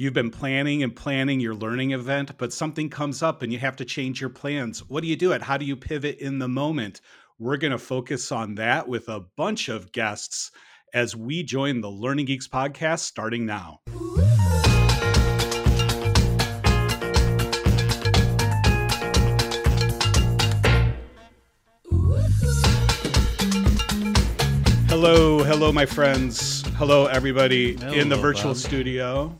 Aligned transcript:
You've 0.00 0.14
been 0.14 0.30
planning 0.30 0.82
and 0.82 0.96
planning 0.96 1.40
your 1.40 1.54
learning 1.54 1.90
event, 1.90 2.38
but 2.38 2.54
something 2.54 2.88
comes 2.88 3.22
up 3.22 3.42
and 3.42 3.52
you 3.52 3.58
have 3.58 3.76
to 3.76 3.84
change 3.84 4.18
your 4.18 4.30
plans. 4.30 4.88
What 4.88 5.02
do 5.02 5.08
you 5.08 5.14
do 5.14 5.32
it? 5.32 5.42
How 5.42 5.58
do 5.58 5.66
you 5.66 5.76
pivot 5.76 6.16
in 6.20 6.38
the 6.38 6.48
moment? 6.48 7.02
We're 7.38 7.58
going 7.58 7.72
to 7.72 7.78
focus 7.78 8.32
on 8.32 8.54
that 8.54 8.88
with 8.88 9.10
a 9.10 9.20
bunch 9.36 9.68
of 9.68 9.92
guests 9.92 10.52
as 10.94 11.14
we 11.14 11.42
join 11.42 11.82
the 11.82 11.90
Learning 11.90 12.24
Geeks 12.24 12.48
podcast 12.48 13.00
starting 13.00 13.44
now. 13.44 13.80
Hello, 24.88 25.44
hello, 25.44 25.70
my 25.72 25.84
friends. 25.84 26.62
Hello, 26.76 27.04
everybody 27.04 27.76
hello, 27.76 27.92
in 27.92 28.08
the 28.08 28.16
virtual 28.16 28.54
Bob. 28.54 28.56
studio. 28.56 29.38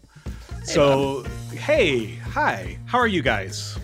Hey, 0.61 0.67
so, 0.67 1.23
Bob. 1.23 1.33
hey, 1.53 2.17
hi, 2.17 2.79
how 2.85 2.99
are 2.99 3.07
you 3.07 3.23
guys? 3.23 3.79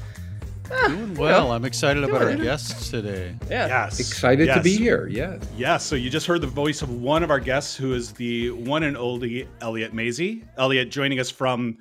Doing 0.87 1.15
well. 1.15 1.53
I'm 1.53 1.65
excited 1.65 2.05
about 2.05 2.23
our 2.23 2.37
guests 2.37 2.91
today. 2.91 3.35
Yeah. 3.49 3.67
Yes. 3.67 4.01
Excited 4.01 4.47
yes. 4.47 4.57
to 4.57 4.63
be 4.63 4.77
here. 4.77 5.07
Yes. 5.07 5.43
Yes. 5.57 5.85
So 5.85 5.97
you 5.97 6.11
just 6.11 6.27
heard 6.27 6.41
the 6.41 6.47
voice 6.47 6.83
of 6.83 6.91
one 6.91 7.23
of 7.23 7.31
our 7.31 7.41
guests, 7.41 7.77
who 7.77 7.95
is 7.95 8.13
the 8.13 8.51
one 8.51 8.83
and 8.83 8.97
only 8.97 9.49
Elliott 9.61 9.95
Masie. 9.95 10.45
Elliott 10.59 10.91
joining 10.91 11.19
us 11.19 11.31
from 11.31 11.79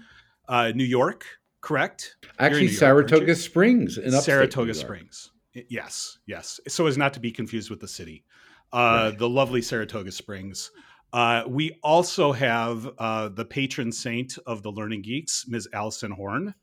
uh, 0.47 0.71
New 0.75 0.83
York, 0.83 1.25
correct? 1.61 2.15
Actually, 2.39 2.65
York, 2.65 2.77
Saratoga 2.77 3.35
Springs 3.35 3.97
in 3.97 4.11
Saratoga 4.11 4.73
Springs. 4.73 5.31
Yes. 5.67 6.19
Yes. 6.25 6.59
So 6.67 6.85
as 6.85 6.97
not 6.97 7.13
to 7.13 7.19
be 7.19 7.31
confused 7.31 7.69
with 7.69 7.79
the 7.79 7.87
city, 7.87 8.23
uh, 8.71 9.09
right. 9.09 9.17
the 9.17 9.27
lovely 9.27 9.61
Saratoga 9.61 10.11
Springs. 10.11 10.71
Uh, 11.15 11.45
we 11.47 11.79
also 11.81 12.33
have 12.33 12.89
uh, 12.97 13.29
the 13.29 13.45
patron 13.45 13.89
saint 13.89 14.37
of 14.45 14.63
the 14.63 14.69
Learning 14.69 15.01
Geeks, 15.01 15.45
Ms. 15.47 15.69
Allison 15.71 16.11
Horn. 16.11 16.53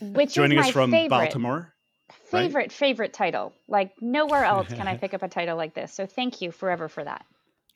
Which 0.00 0.32
joining 0.32 0.58
us 0.58 0.70
from 0.70 0.90
favorite, 0.90 1.10
Baltimore. 1.10 1.74
Favorite, 2.30 2.54
right? 2.54 2.72
favorite 2.72 3.12
title. 3.12 3.52
Like 3.68 3.92
nowhere 4.00 4.44
else 4.44 4.68
can 4.68 4.88
I 4.88 4.96
pick 5.00 5.12
up 5.12 5.22
a 5.22 5.28
title 5.28 5.58
like 5.58 5.74
this. 5.74 5.92
So 5.92 6.06
thank 6.06 6.40
you 6.40 6.50
forever 6.50 6.88
for 6.88 7.04
that. 7.04 7.26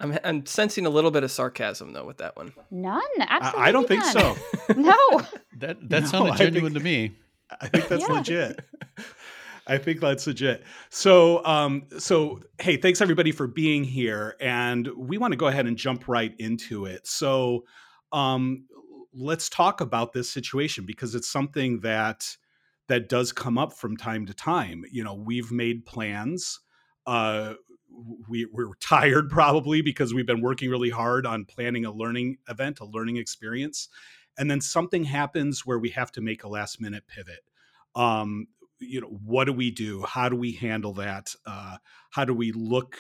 I'm, 0.01 0.19
I'm 0.25 0.47
sensing 0.47 0.87
a 0.87 0.91
little 0.91 1.11
bit 1.11 1.25
of 1.25 1.31
sarcasm 1.31 1.93
though 1.93 2.07
with 2.07 2.17
that 2.19 2.39
one. 2.39 2.55
None, 2.71 3.03
absolutely. 3.21 3.61
I, 3.61 3.69
I 3.69 3.73
don't 3.73 3.91
none. 3.91 4.01
think 4.01 4.05
so. 4.05 4.75
no. 4.77 5.27
That 5.59 5.91
that 5.91 6.03
no, 6.05 6.09
sounded 6.09 6.37
genuine 6.37 6.73
think, 6.73 6.83
to 6.83 6.85
me. 6.85 7.17
I 7.61 7.69
think 7.69 7.89
that's 7.89 8.09
yeah. 8.09 8.15
legit. 8.15 8.65
I 9.67 9.79
think 9.79 10.01
that's 10.01 10.27
legit. 10.27 10.65
So, 10.91 11.45
um, 11.45 11.85
so 11.99 12.41
hey, 12.61 12.77
thanks 12.77 13.01
everybody 13.01 13.33
for 13.33 13.47
being 13.47 13.85
here, 13.85 14.37
and 14.41 14.89
we 14.97 15.19
want 15.19 15.33
to 15.33 15.37
go 15.37 15.47
ahead 15.47 15.67
and 15.67 15.77
jump 15.77 16.09
right 16.09 16.35
into 16.39 16.87
it. 16.87 17.07
So, 17.07 17.65
um, 18.13 18.67
let's 19.15 19.49
talk 19.49 19.81
about 19.81 20.13
this 20.13 20.29
situation 20.29 20.85
because 20.87 21.15
it's 21.15 21.29
something 21.29 21.81
that 21.81 22.37
that 22.89 23.09
does 23.09 23.33
come 23.33 23.59
up 23.59 23.73
from 23.73 23.97
time 23.97 24.27
to 24.27 24.35
time. 24.35 24.85
You 24.91 25.05
know, 25.05 25.15
we've 25.15 25.53
made 25.53 25.87
plans. 25.87 26.61
Uh, 27.07 27.55
we, 28.29 28.47
we're 28.47 28.75
tired 28.81 29.31
probably 29.31 29.83
because 29.83 30.13
we've 30.13 30.27
been 30.27 30.41
working 30.41 30.71
really 30.71 30.91
hard 30.91 31.27
on 31.27 31.45
planning 31.45 31.85
a 31.85 31.93
learning 31.93 32.39
event, 32.49 32.81
a 32.81 32.85
learning 32.85 33.17
experience, 33.17 33.89
and 34.39 34.51
then 34.51 34.61
something 34.61 35.05
happens 35.05 35.65
where 35.65 35.79
we 35.79 35.91
have 35.91 36.11
to 36.13 36.21
make 36.21 36.45
a 36.45 36.49
last 36.49 36.81
minute 36.81 37.05
pivot. 37.07 37.41
Um, 37.95 38.47
you 38.83 39.01
know, 39.01 39.09
what 39.09 39.45
do 39.45 39.53
we 39.53 39.71
do? 39.71 40.03
How 40.03 40.29
do 40.29 40.37
we 40.37 40.53
handle 40.53 40.95
that? 40.95 41.35
Uh, 41.47 41.77
how 42.11 42.25
do 42.25 42.35
we 42.35 42.53
look 42.53 42.99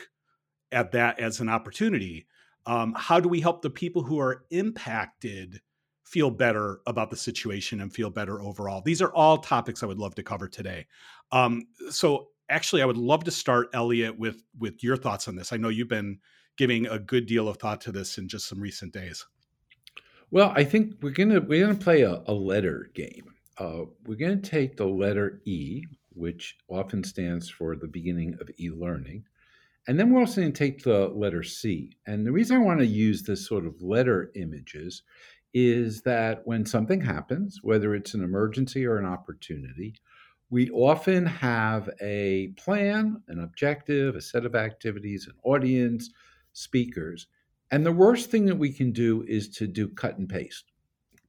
at 0.70 0.92
that 0.92 1.20
as 1.20 1.40
an 1.40 1.48
opportunity? 1.48 2.26
Um, 2.66 2.94
how 2.96 3.20
do 3.20 3.28
we 3.28 3.40
help 3.40 3.62
the 3.62 3.70
people 3.70 4.02
who 4.02 4.20
are 4.20 4.44
impacted 4.50 5.60
feel 6.12 6.30
better 6.30 6.80
about 6.86 7.10
the 7.10 7.16
situation 7.16 7.80
and 7.80 7.90
feel 7.90 8.10
better 8.10 8.42
overall. 8.42 8.82
These 8.84 9.00
are 9.00 9.12
all 9.14 9.38
topics 9.38 9.82
I 9.82 9.86
would 9.86 9.98
love 9.98 10.14
to 10.16 10.22
cover 10.22 10.46
today. 10.46 10.86
Um, 11.30 11.62
so 11.88 12.28
actually, 12.50 12.82
I 12.82 12.84
would 12.84 12.98
love 12.98 13.24
to 13.24 13.30
start, 13.30 13.68
Elliott, 13.72 14.18
with 14.18 14.42
with 14.58 14.84
your 14.84 14.98
thoughts 14.98 15.26
on 15.26 15.36
this. 15.36 15.54
I 15.54 15.56
know 15.56 15.70
you've 15.70 15.88
been 15.88 16.18
giving 16.58 16.86
a 16.86 16.98
good 16.98 17.24
deal 17.24 17.48
of 17.48 17.56
thought 17.56 17.80
to 17.82 17.92
this 17.92 18.18
in 18.18 18.28
just 18.28 18.46
some 18.46 18.60
recent 18.60 18.92
days. 18.92 19.24
Well, 20.30 20.52
I 20.54 20.64
think 20.64 20.96
we're 21.00 21.10
gonna 21.10 21.40
we're 21.40 21.66
gonna 21.66 21.78
play 21.78 22.02
a, 22.02 22.22
a 22.26 22.34
letter 22.34 22.90
game. 22.94 23.31
Uh, 23.58 23.82
we're 24.04 24.16
gonna 24.16 24.36
take 24.36 24.76
the 24.76 24.86
letter 24.86 25.40
E, 25.44 25.84
which 26.10 26.56
often 26.68 27.04
stands 27.04 27.48
for 27.48 27.76
the 27.76 27.88
beginning 27.88 28.36
of 28.40 28.50
e-learning, 28.58 29.24
and 29.88 29.98
then 29.98 30.12
we're 30.12 30.20
also 30.20 30.40
going 30.40 30.52
to 30.52 30.58
take 30.58 30.82
the 30.82 31.08
letter 31.08 31.42
C. 31.42 31.90
And 32.06 32.24
the 32.24 32.32
reason 32.32 32.56
I 32.56 32.60
want 32.60 32.80
to 32.80 32.86
use 32.86 33.22
this 33.22 33.46
sort 33.46 33.66
of 33.66 33.82
letter 33.82 34.30
images 34.36 35.02
is 35.54 36.02
that 36.02 36.42
when 36.46 36.64
something 36.64 37.00
happens, 37.00 37.58
whether 37.62 37.94
it's 37.94 38.14
an 38.14 38.22
emergency 38.22 38.86
or 38.86 38.98
an 38.98 39.04
opportunity, 39.04 39.94
we 40.50 40.70
often 40.70 41.26
have 41.26 41.90
a 42.00 42.48
plan, 42.56 43.22
an 43.28 43.40
objective, 43.40 44.14
a 44.14 44.20
set 44.20 44.46
of 44.46 44.54
activities, 44.54 45.26
an 45.26 45.34
audience, 45.44 46.10
speakers. 46.52 47.26
And 47.70 47.84
the 47.84 47.92
worst 47.92 48.30
thing 48.30 48.46
that 48.46 48.56
we 48.58 48.72
can 48.72 48.92
do 48.92 49.24
is 49.26 49.48
to 49.56 49.66
do 49.66 49.88
cut 49.88 50.18
and 50.18 50.28
paste. 50.28 50.71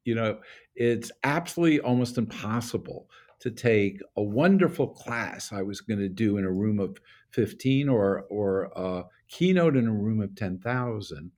You 0.06 0.16
know, 0.16 0.40
it's 0.76 1.12
absolutely 1.24 1.80
almost 1.80 2.18
impossible 2.18 3.10
to 3.40 3.52
take 3.52 4.00
a 4.16 4.24
wonderful 4.24 4.88
class 4.88 5.52
I 5.52 5.62
was 5.62 5.82
going 5.82 6.00
to 6.00 6.10
do 6.10 6.38
in 6.38 6.46
a 6.46 6.52
room 6.52 6.80
of 6.80 6.98
15 7.32 7.90
or 7.90 8.26
or 8.30 8.72
a 8.76 9.04
keynote 9.28 9.76
in 9.76 9.88
a 9.88 9.92
room 9.92 10.22
of 10.22 10.36
10,000 10.36 11.32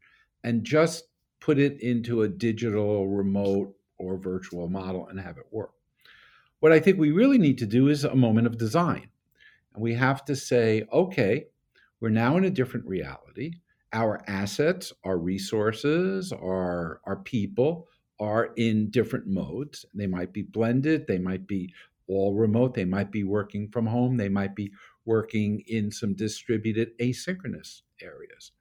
and 0.43 0.63
just 0.63 1.05
put 1.39 1.57
it 1.57 1.79
into 1.81 2.21
a 2.21 2.27
digital, 2.27 3.07
remote, 3.07 3.75
or 3.97 4.17
virtual 4.17 4.67
model 4.67 5.07
and 5.07 5.19
have 5.19 5.37
it 5.37 5.45
work. 5.51 5.71
What 6.59 6.71
I 6.71 6.79
think 6.79 6.97
we 6.97 7.11
really 7.11 7.37
need 7.37 7.57
to 7.59 7.65
do 7.65 7.87
is 7.87 8.03
a 8.03 8.15
moment 8.15 8.47
of 8.47 8.57
design. 8.57 9.09
And 9.73 9.83
we 9.83 9.93
have 9.93 10.25
to 10.25 10.35
say, 10.35 10.85
okay, 10.91 11.45
we're 11.99 12.09
now 12.09 12.37
in 12.37 12.45
a 12.45 12.49
different 12.49 12.85
reality. 12.85 13.53
Our 13.93 14.21
assets, 14.27 14.91
our 15.03 15.17
resources, 15.17 16.31
our, 16.31 17.01
our 17.05 17.17
people 17.17 17.87
are 18.19 18.51
in 18.55 18.89
different 18.89 19.27
modes. 19.27 19.85
They 19.93 20.07
might 20.07 20.33
be 20.33 20.43
blended, 20.43 21.05
they 21.07 21.19
might 21.19 21.47
be 21.47 21.73
all 22.07 22.35
remote, 22.35 22.73
they 22.73 22.85
might 22.85 23.11
be 23.11 23.23
working 23.23 23.69
from 23.69 23.85
home, 23.85 24.17
they 24.17 24.29
might 24.29 24.55
be 24.55 24.71
working 25.05 25.63
in 25.67 25.91
some 25.91 26.13
distributed 26.13 26.97
asynchronous 26.99 27.81
areas 28.01 28.51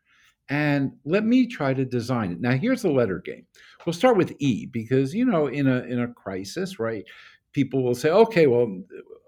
and 0.49 0.93
let 1.05 1.25
me 1.25 1.47
try 1.47 1.73
to 1.73 1.85
design 1.85 2.33
it. 2.33 2.41
Now, 2.41 2.53
here's 2.53 2.83
the 2.83 2.91
letter 2.91 3.19
game. 3.19 3.47
We'll 3.87 3.95
start 3.95 4.17
with 4.17 4.35
E 4.39 4.67
because 4.67 5.15
you 5.15 5.25
know, 5.25 5.47
in 5.47 5.67
a 5.67 5.81
in 5.85 6.01
a 6.01 6.09
crisis, 6.09 6.79
right? 6.79 7.05
People 7.53 7.83
will 7.83 7.95
say, 7.95 8.11
"Okay, 8.11 8.47
well, 8.47 8.83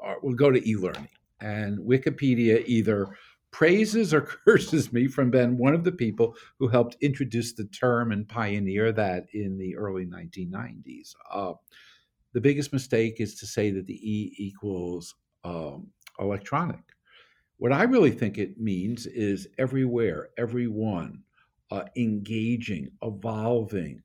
uh, 0.04 0.14
we'll 0.22 0.34
go 0.34 0.50
to 0.50 0.68
e-learning," 0.68 1.08
and 1.40 1.78
Wikipedia 1.78 2.62
either 2.66 3.08
praises 3.56 4.12
or 4.12 4.20
curses 4.44 4.92
me 4.92 5.08
from 5.08 5.30
being 5.30 5.56
one 5.56 5.72
of 5.72 5.82
the 5.82 5.92
people 5.92 6.36
who 6.58 6.68
helped 6.68 6.94
introduce 7.00 7.54
the 7.54 7.64
term 7.64 8.12
and 8.12 8.28
pioneer 8.28 8.92
that 8.92 9.24
in 9.32 9.56
the 9.56 9.74
early 9.74 10.04
1990s. 10.04 11.14
Uh, 11.32 11.54
the 12.34 12.40
biggest 12.40 12.70
mistake 12.74 13.18
is 13.18 13.34
to 13.34 13.46
say 13.46 13.70
that 13.70 13.86
the 13.86 13.94
E 13.94 14.34
equals 14.36 15.14
um, 15.42 15.86
electronic. 16.20 16.82
What 17.56 17.72
I 17.72 17.84
really 17.84 18.10
think 18.10 18.36
it 18.36 18.60
means 18.60 19.06
is 19.06 19.48
everywhere, 19.56 20.28
everyone, 20.36 21.22
uh, 21.70 21.84
engaging, 21.96 22.90
evolving, 23.00 24.02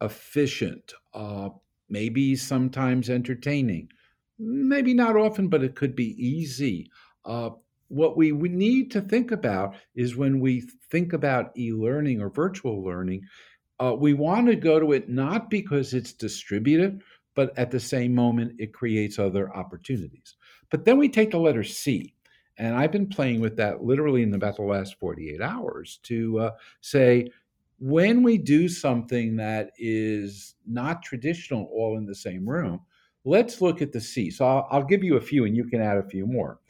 efficient, 0.00 0.94
uh, 1.12 1.50
maybe 1.90 2.36
sometimes 2.36 3.10
entertaining, 3.10 3.90
maybe 4.38 4.94
not 4.94 5.14
often, 5.14 5.48
but 5.48 5.62
it 5.62 5.74
could 5.74 5.94
be 5.94 6.16
easy. 6.16 6.90
Uh, 7.26 7.50
what 7.88 8.16
we, 8.16 8.32
need 8.32 8.90
to 8.92 9.00
think 9.00 9.30
about 9.30 9.74
is 9.94 10.16
when 10.16 10.40
we 10.40 10.62
think 10.90 11.12
about 11.12 11.56
e 11.56 11.72
learning 11.72 12.20
or 12.20 12.30
virtual 12.30 12.82
learning, 12.82 13.22
uh, 13.80 13.94
we 13.98 14.14
want 14.14 14.46
to 14.46 14.56
go 14.56 14.78
to 14.78 14.92
it 14.92 15.08
not 15.08 15.50
because 15.50 15.94
it's 15.94 16.12
distributed, 16.12 17.02
but 17.34 17.56
at 17.58 17.70
the 17.70 17.80
same 17.80 18.14
moment, 18.14 18.54
it 18.58 18.72
creates 18.72 19.18
other 19.18 19.54
opportunities. 19.54 20.36
But 20.70 20.84
then 20.84 20.98
we 20.98 21.08
take 21.08 21.32
the 21.32 21.38
letter 21.38 21.64
C. 21.64 22.14
And 22.56 22.76
I've 22.76 22.92
been 22.92 23.08
playing 23.08 23.40
with 23.40 23.56
that 23.56 23.82
literally 23.82 24.22
in 24.22 24.32
about 24.32 24.56
the 24.56 24.62
last 24.62 24.98
48 25.00 25.40
hours 25.40 25.98
to 26.04 26.38
uh, 26.38 26.50
say, 26.80 27.30
when 27.80 28.22
we 28.22 28.38
do 28.38 28.68
something 28.68 29.36
that 29.36 29.72
is 29.76 30.54
not 30.66 31.02
traditional 31.02 31.68
all 31.72 31.98
in 31.98 32.06
the 32.06 32.14
same 32.14 32.48
room, 32.48 32.80
let's 33.24 33.60
look 33.60 33.82
at 33.82 33.92
the 33.92 34.00
C. 34.00 34.30
So 34.30 34.46
I'll, 34.46 34.68
I'll 34.70 34.84
give 34.84 35.02
you 35.02 35.16
a 35.16 35.20
few 35.20 35.44
and 35.44 35.56
you 35.56 35.64
can 35.64 35.80
add 35.80 35.98
a 35.98 36.08
few 36.08 36.26
more. 36.26 36.60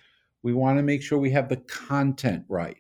We 0.45 0.55
want 0.55 0.79
to 0.79 0.85
make 0.85 1.03
sure 1.03 1.19
we 1.19 1.33
have 1.33 1.49
the 1.49 1.57
content 1.57 2.45
right, 2.49 2.79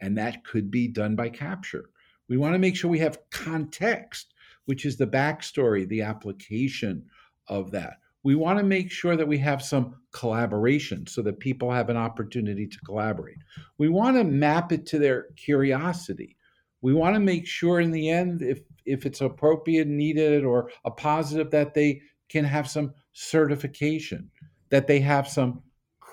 and 0.00 0.16
that 0.18 0.44
could 0.44 0.70
be 0.70 0.86
done 0.86 1.16
by 1.16 1.30
capture. 1.30 1.90
We 2.28 2.36
want 2.36 2.54
to 2.54 2.60
make 2.60 2.76
sure 2.76 2.88
we 2.88 3.00
have 3.00 3.18
context, 3.30 4.32
which 4.66 4.86
is 4.86 4.96
the 4.96 5.06
backstory, 5.08 5.88
the 5.88 6.02
application 6.02 7.06
of 7.48 7.72
that 7.72 7.94
we 8.24 8.34
want 8.34 8.58
to 8.58 8.64
make 8.64 8.90
sure 8.90 9.16
that 9.16 9.28
we 9.28 9.38
have 9.38 9.62
some 9.62 9.94
collaboration 10.10 11.06
so 11.06 11.22
that 11.22 11.38
people 11.38 11.70
have 11.70 11.90
an 11.90 11.96
opportunity 11.96 12.66
to 12.66 12.78
collaborate. 12.80 13.36
We 13.78 13.90
want 13.90 14.16
to 14.16 14.24
map 14.24 14.72
it 14.72 14.86
to 14.86 14.98
their 14.98 15.26
curiosity. 15.36 16.36
We 16.80 16.94
want 16.94 17.14
to 17.14 17.20
make 17.20 17.46
sure 17.46 17.80
in 17.80 17.92
the 17.92 18.10
end, 18.10 18.42
if 18.42 18.60
if 18.86 19.06
it's 19.06 19.20
appropriate 19.20 19.88
needed 19.88 20.44
or 20.44 20.70
a 20.84 20.90
positive 20.90 21.50
that 21.50 21.74
they 21.74 22.00
can 22.28 22.44
have 22.44 22.68
some 22.68 22.92
certification 23.12 24.30
that 24.70 24.86
they 24.86 25.00
have 25.00 25.28
some 25.28 25.62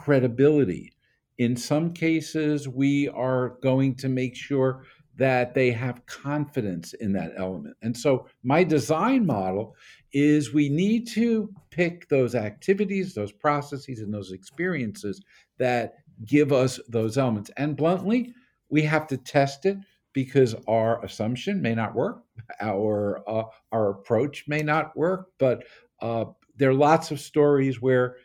credibility. 0.03 0.91
In 1.37 1.55
some 1.55 1.91
cases 1.91 2.67
we 2.67 3.09
are 3.09 3.57
going 3.61 3.95
to 3.95 4.09
make 4.09 4.35
sure 4.35 4.83
that 5.17 5.53
they 5.53 5.71
have 5.71 6.05
confidence 6.05 6.93
in 6.93 7.11
that 7.13 7.33
element. 7.37 7.75
And 7.81 7.95
so 7.95 8.27
my 8.43 8.63
design 8.63 9.25
model 9.25 9.75
is 10.13 10.53
we 10.53 10.69
need 10.69 11.07
to 11.09 11.53
pick 11.69 12.07
those 12.09 12.35
activities 12.35 13.13
those 13.13 13.31
processes 13.31 13.99
and 13.99 14.13
those 14.13 14.31
experiences 14.31 15.21
that 15.57 15.95
give 16.25 16.51
us 16.51 16.79
those 16.87 17.17
elements. 17.17 17.51
And 17.57 17.77
bluntly 17.77 18.33
we 18.69 18.81
have 18.83 19.07
to 19.07 19.17
test 19.17 19.65
it 19.65 19.77
because 20.13 20.55
our 20.67 21.03
assumption 21.05 21.61
may 21.61 21.75
not 21.75 21.95
work, 21.95 22.23
our 22.59 23.21
uh, 23.27 23.43
our 23.71 23.91
approach 23.91 24.45
may 24.47 24.61
not 24.61 24.95
work, 24.97 25.27
but 25.37 25.63
uh, 26.01 26.25
there 26.57 26.69
are 26.69 26.73
lots 26.73 27.11
of 27.11 27.19
stories 27.19 27.81
where 27.81 28.17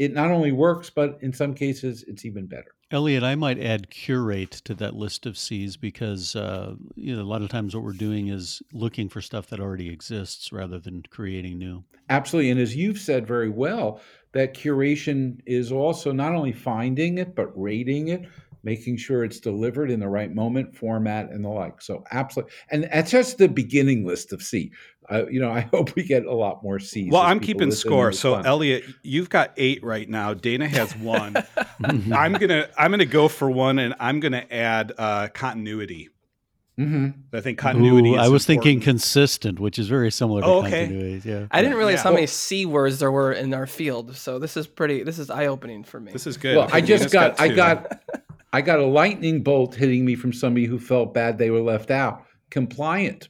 it 0.00 0.14
not 0.14 0.30
only 0.30 0.50
works, 0.50 0.88
but 0.88 1.18
in 1.20 1.30
some 1.30 1.52
cases 1.52 2.06
it's 2.08 2.24
even 2.24 2.46
better. 2.46 2.74
Elliott, 2.90 3.22
I 3.22 3.34
might 3.34 3.60
add 3.60 3.90
curate 3.90 4.50
to 4.64 4.74
that 4.76 4.96
list 4.96 5.26
of 5.26 5.36
C's 5.36 5.76
because 5.76 6.34
uh, 6.34 6.74
you 6.96 7.14
know 7.14 7.20
a 7.20 7.22
lot 7.22 7.42
of 7.42 7.50
times 7.50 7.76
what 7.76 7.84
we're 7.84 7.92
doing 7.92 8.28
is 8.28 8.62
looking 8.72 9.10
for 9.10 9.20
stuff 9.20 9.48
that 9.48 9.60
already 9.60 9.90
exists 9.90 10.52
rather 10.52 10.78
than 10.78 11.02
creating 11.10 11.58
new. 11.58 11.84
Absolutely, 12.08 12.50
and 12.50 12.58
as 12.58 12.74
you've 12.74 12.98
said 12.98 13.26
very 13.26 13.50
well, 13.50 14.00
that 14.32 14.54
curation 14.54 15.38
is 15.44 15.70
also 15.70 16.12
not 16.12 16.34
only 16.34 16.52
finding 16.52 17.18
it 17.18 17.34
but 17.34 17.52
rating 17.54 18.08
it, 18.08 18.26
making 18.62 18.96
sure 18.96 19.22
it's 19.22 19.38
delivered 19.38 19.90
in 19.90 20.00
the 20.00 20.08
right 20.08 20.34
moment, 20.34 20.74
format, 20.74 21.28
and 21.28 21.44
the 21.44 21.48
like. 21.50 21.82
So 21.82 22.04
absolutely, 22.10 22.54
and 22.70 22.84
that's 22.84 23.10
just 23.10 23.36
the 23.36 23.48
beginning 23.48 24.06
list 24.06 24.32
of 24.32 24.40
C. 24.40 24.72
Uh, 25.10 25.26
you 25.28 25.40
know, 25.40 25.50
I 25.52 25.60
hope 25.60 25.94
we 25.94 26.02
get 26.02 26.24
a 26.24 26.34
lot 26.34 26.62
more 26.62 26.78
C's. 26.78 27.10
Well, 27.10 27.22
I'm 27.22 27.40
keeping 27.40 27.70
score. 27.70 28.12
So 28.12 28.36
Elliott, 28.36 28.84
you've 29.02 29.28
got 29.28 29.52
eight 29.56 29.82
right 29.82 30.08
now. 30.08 30.34
Dana 30.34 30.68
has 30.68 30.94
one. 30.96 31.36
I'm 31.84 32.34
gonna 32.34 32.68
I'm 32.78 32.90
gonna 32.90 33.04
go 33.04 33.28
for 33.28 33.50
one, 33.50 33.78
and 33.78 33.94
I'm 33.98 34.20
gonna 34.20 34.46
add 34.50 34.92
uh, 34.96 35.28
continuity. 35.28 36.08
Mm-hmm. 36.78 37.36
I 37.36 37.40
think 37.40 37.58
continuity. 37.58 38.10
Ooh, 38.10 38.16
I 38.16 38.28
was 38.28 38.48
important. 38.48 38.64
thinking 38.64 38.80
consistent, 38.80 39.60
which 39.60 39.78
is 39.78 39.88
very 39.88 40.10
similar 40.10 40.40
to 40.40 40.46
oh, 40.46 40.58
okay. 40.60 40.86
continuity. 40.86 41.28
Yeah, 41.28 41.46
I 41.50 41.60
didn't 41.60 41.76
realize 41.76 41.96
yeah. 41.96 42.02
how 42.04 42.12
many 42.12 42.26
C 42.26 42.64
words 42.64 43.00
there 43.00 43.12
were 43.12 43.32
in 43.32 43.52
our 43.52 43.66
field. 43.66 44.16
So 44.16 44.38
this 44.38 44.56
is 44.56 44.66
pretty. 44.66 45.02
This 45.02 45.18
is 45.18 45.28
eye 45.28 45.46
opening 45.46 45.84
for 45.84 46.00
me. 46.00 46.12
This 46.12 46.26
is 46.26 46.36
good. 46.36 46.56
Well, 46.56 46.68
I 46.72 46.80
just 46.80 47.12
got, 47.12 47.36
got 47.36 47.40
I 47.40 47.48
got 47.48 48.02
I 48.52 48.62
got 48.62 48.78
a 48.78 48.86
lightning 48.86 49.42
bolt 49.42 49.74
hitting 49.74 50.04
me 50.04 50.14
from 50.14 50.32
somebody 50.32 50.66
who 50.66 50.78
felt 50.78 51.12
bad 51.12 51.38
they 51.38 51.50
were 51.50 51.60
left 51.60 51.90
out. 51.90 52.24
Compliant. 52.50 53.28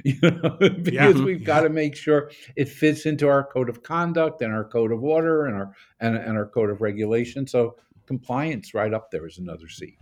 You 0.04 0.18
know, 0.22 0.56
because 0.60 1.16
yeah. 1.18 1.24
we've 1.24 1.44
got 1.44 1.60
to 1.60 1.68
make 1.68 1.96
sure 1.96 2.30
it 2.56 2.68
fits 2.68 3.04
into 3.06 3.28
our 3.28 3.44
code 3.44 3.68
of 3.68 3.82
conduct 3.82 4.42
and 4.42 4.52
our 4.52 4.64
code 4.64 4.92
of 4.92 5.02
order 5.02 5.46
and 5.46 5.56
our 5.56 5.74
and, 6.00 6.16
and 6.16 6.36
our 6.36 6.46
code 6.46 6.70
of 6.70 6.80
regulation. 6.80 7.46
So 7.46 7.76
compliance 8.06 8.72
right 8.72 8.94
up 8.94 9.10
there 9.10 9.26
is 9.26 9.38
another 9.38 9.68
C. 9.68 9.98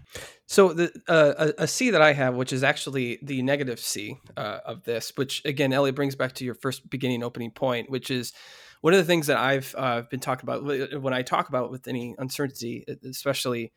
So 0.46 0.72
the 0.72 0.92
uh, 1.08 1.52
a, 1.58 1.64
a 1.64 1.66
C 1.66 1.90
that 1.90 2.00
I 2.00 2.12
have, 2.12 2.36
which 2.36 2.52
is 2.52 2.62
actually 2.62 3.18
the 3.22 3.42
negative 3.42 3.80
C 3.80 4.16
uh, 4.36 4.60
of 4.64 4.84
this, 4.84 5.12
which 5.16 5.44
again, 5.44 5.72
Ellie 5.72 5.90
brings 5.90 6.14
back 6.14 6.32
to 6.34 6.44
your 6.44 6.54
first 6.54 6.88
beginning 6.88 7.22
opening 7.22 7.50
point, 7.50 7.90
which 7.90 8.10
is 8.10 8.32
one 8.80 8.92
of 8.92 8.98
the 8.98 9.04
things 9.04 9.26
that 9.26 9.38
I've 9.38 9.74
uh, 9.76 10.02
been 10.02 10.20
talking 10.20 10.48
about 10.48 11.02
when 11.02 11.12
I 11.12 11.22
talk 11.22 11.48
about 11.48 11.70
with 11.70 11.88
any 11.88 12.14
uncertainty, 12.18 12.84
especially 13.04 13.72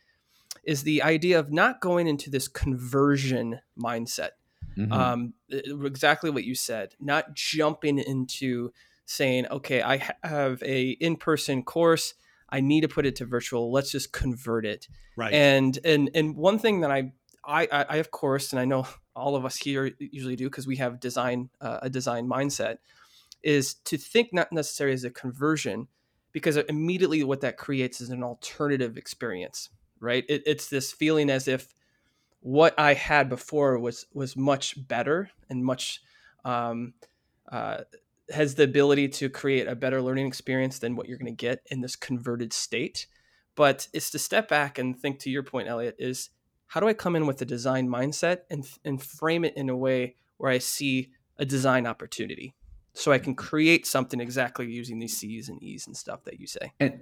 is 0.63 0.83
the 0.83 1.01
idea 1.01 1.39
of 1.39 1.51
not 1.51 1.81
going 1.81 2.07
into 2.07 2.29
this 2.29 2.47
conversion 2.47 3.59
mindset. 3.81 4.31
Mm-hmm. 4.79 4.93
Um, 4.93 5.33
exactly 5.49 6.29
what 6.29 6.43
you 6.43 6.55
said, 6.55 6.95
not 6.99 7.33
jumping 7.33 7.99
into 7.99 8.71
saying, 9.05 9.47
okay, 9.51 9.81
I 9.81 10.07
have 10.23 10.61
a 10.63 10.89
in-person 10.89 11.63
course. 11.63 12.13
I 12.49 12.61
need 12.61 12.81
to 12.81 12.87
put 12.87 13.05
it 13.05 13.15
to 13.17 13.25
virtual. 13.25 13.71
Let's 13.71 13.91
just 13.91 14.11
convert 14.11 14.65
it. 14.65 14.87
Right. 15.15 15.33
And 15.33 15.77
and 15.83 16.09
and 16.15 16.35
one 16.35 16.59
thing 16.59 16.81
that 16.81 16.91
I 16.91 17.11
I 17.45 17.67
I 17.71 17.97
of 17.97 18.11
course, 18.11 18.51
and 18.51 18.59
I 18.59 18.65
know 18.65 18.87
all 19.15 19.35
of 19.35 19.45
us 19.45 19.57
here 19.57 19.91
usually 19.99 20.35
do 20.35 20.49
because 20.49 20.67
we 20.67 20.77
have 20.77 20.99
design 20.99 21.49
uh, 21.61 21.79
a 21.81 21.89
design 21.89 22.27
mindset, 22.27 22.77
is 23.43 23.73
to 23.85 23.97
think 23.97 24.33
not 24.33 24.51
necessarily 24.51 24.93
as 24.93 25.03
a 25.03 25.09
conversion, 25.09 25.87
because 26.31 26.57
immediately 26.57 27.23
what 27.23 27.41
that 27.41 27.57
creates 27.57 27.99
is 28.01 28.09
an 28.09 28.23
alternative 28.23 28.97
experience 28.97 29.69
right? 29.99 30.25
It, 30.29 30.43
it's 30.45 30.69
this 30.69 30.91
feeling 30.91 31.29
as 31.29 31.47
if 31.47 31.73
what 32.41 32.77
I 32.79 32.93
had 32.93 33.29
before 33.29 33.77
was 33.79 34.05
was 34.13 34.35
much 34.35 34.87
better 34.87 35.29
and 35.49 35.63
much 35.63 36.01
um, 36.45 36.93
uh, 37.51 37.79
has 38.31 38.55
the 38.55 38.63
ability 38.63 39.07
to 39.09 39.29
create 39.29 39.67
a 39.67 39.75
better 39.75 40.01
learning 40.01 40.27
experience 40.27 40.79
than 40.79 40.95
what 40.95 41.07
you're 41.07 41.17
going 41.17 41.35
to 41.35 41.45
get 41.45 41.61
in 41.69 41.81
this 41.81 41.95
converted 41.95 42.53
state. 42.53 43.07
But 43.55 43.87
it's 43.93 44.11
to 44.11 44.19
step 44.19 44.47
back 44.47 44.77
and 44.77 44.97
think 44.97 45.19
to 45.19 45.29
your 45.29 45.43
point, 45.43 45.67
Elliott, 45.67 45.95
is 45.99 46.29
how 46.67 46.79
do 46.79 46.87
I 46.87 46.93
come 46.93 47.15
in 47.15 47.27
with 47.27 47.41
a 47.41 47.45
design 47.45 47.89
mindset 47.89 48.39
and 48.49 48.65
and 48.85 49.01
frame 49.01 49.43
it 49.43 49.57
in 49.57 49.69
a 49.69 49.75
way 49.75 50.15
where 50.37 50.51
I 50.51 50.59
see 50.59 51.11
a 51.37 51.45
design 51.45 51.85
opportunity, 51.85 52.53
so 52.93 53.11
I 53.11 53.19
can 53.19 53.35
create 53.35 53.85
something 53.85 54.21
exactly 54.21 54.71
using 54.71 54.99
these 54.99 55.17
C's 55.17 55.49
and 55.49 55.61
E's 55.61 55.87
and 55.87 55.97
stuff 55.97 56.23
that 56.25 56.39
you 56.39 56.47
say. 56.47 56.73
And 56.79 57.01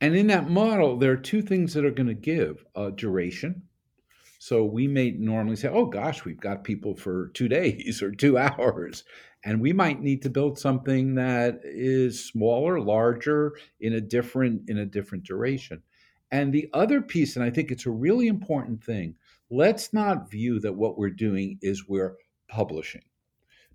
and 0.00 0.16
in 0.16 0.28
that 0.28 0.48
model, 0.48 0.96
there 0.96 1.12
are 1.12 1.16
two 1.16 1.42
things 1.42 1.74
that 1.74 1.84
are 1.84 1.90
going 1.90 2.06
to 2.06 2.14
give 2.14 2.64
uh, 2.74 2.90
duration. 2.90 3.62
So 4.42 4.64
we 4.64 4.88
may 4.88 5.10
normally 5.10 5.56
say, 5.56 5.68
oh 5.68 5.84
gosh, 5.84 6.24
we've 6.24 6.40
got 6.40 6.64
people 6.64 6.96
for 6.96 7.28
two 7.34 7.46
days 7.60 8.02
or 8.02 8.10
two 8.10 8.38
hours. 8.38 9.04
And 9.44 9.60
we 9.60 9.74
might 9.74 10.00
need 10.00 10.22
to 10.22 10.30
build 10.30 10.58
something 10.58 11.14
that 11.16 11.60
is 11.62 12.26
smaller, 12.26 12.80
larger, 12.80 13.52
in 13.80 13.92
a 13.92 14.00
different, 14.00 14.62
in 14.68 14.78
a 14.78 14.86
different 14.86 15.24
duration. 15.24 15.82
And 16.30 16.54
the 16.54 16.70
other 16.72 17.02
piece, 17.02 17.36
and 17.36 17.44
I 17.44 17.50
think 17.50 17.70
it's 17.70 17.86
a 17.86 17.90
really 17.90 18.28
important 18.28 18.82
thing, 18.82 19.14
let's 19.50 19.92
not 19.92 20.30
view 20.30 20.58
that 20.60 20.74
what 20.74 20.96
we're 20.96 21.10
doing 21.10 21.58
is 21.60 21.86
we're 21.86 22.16
publishing. 22.48 23.02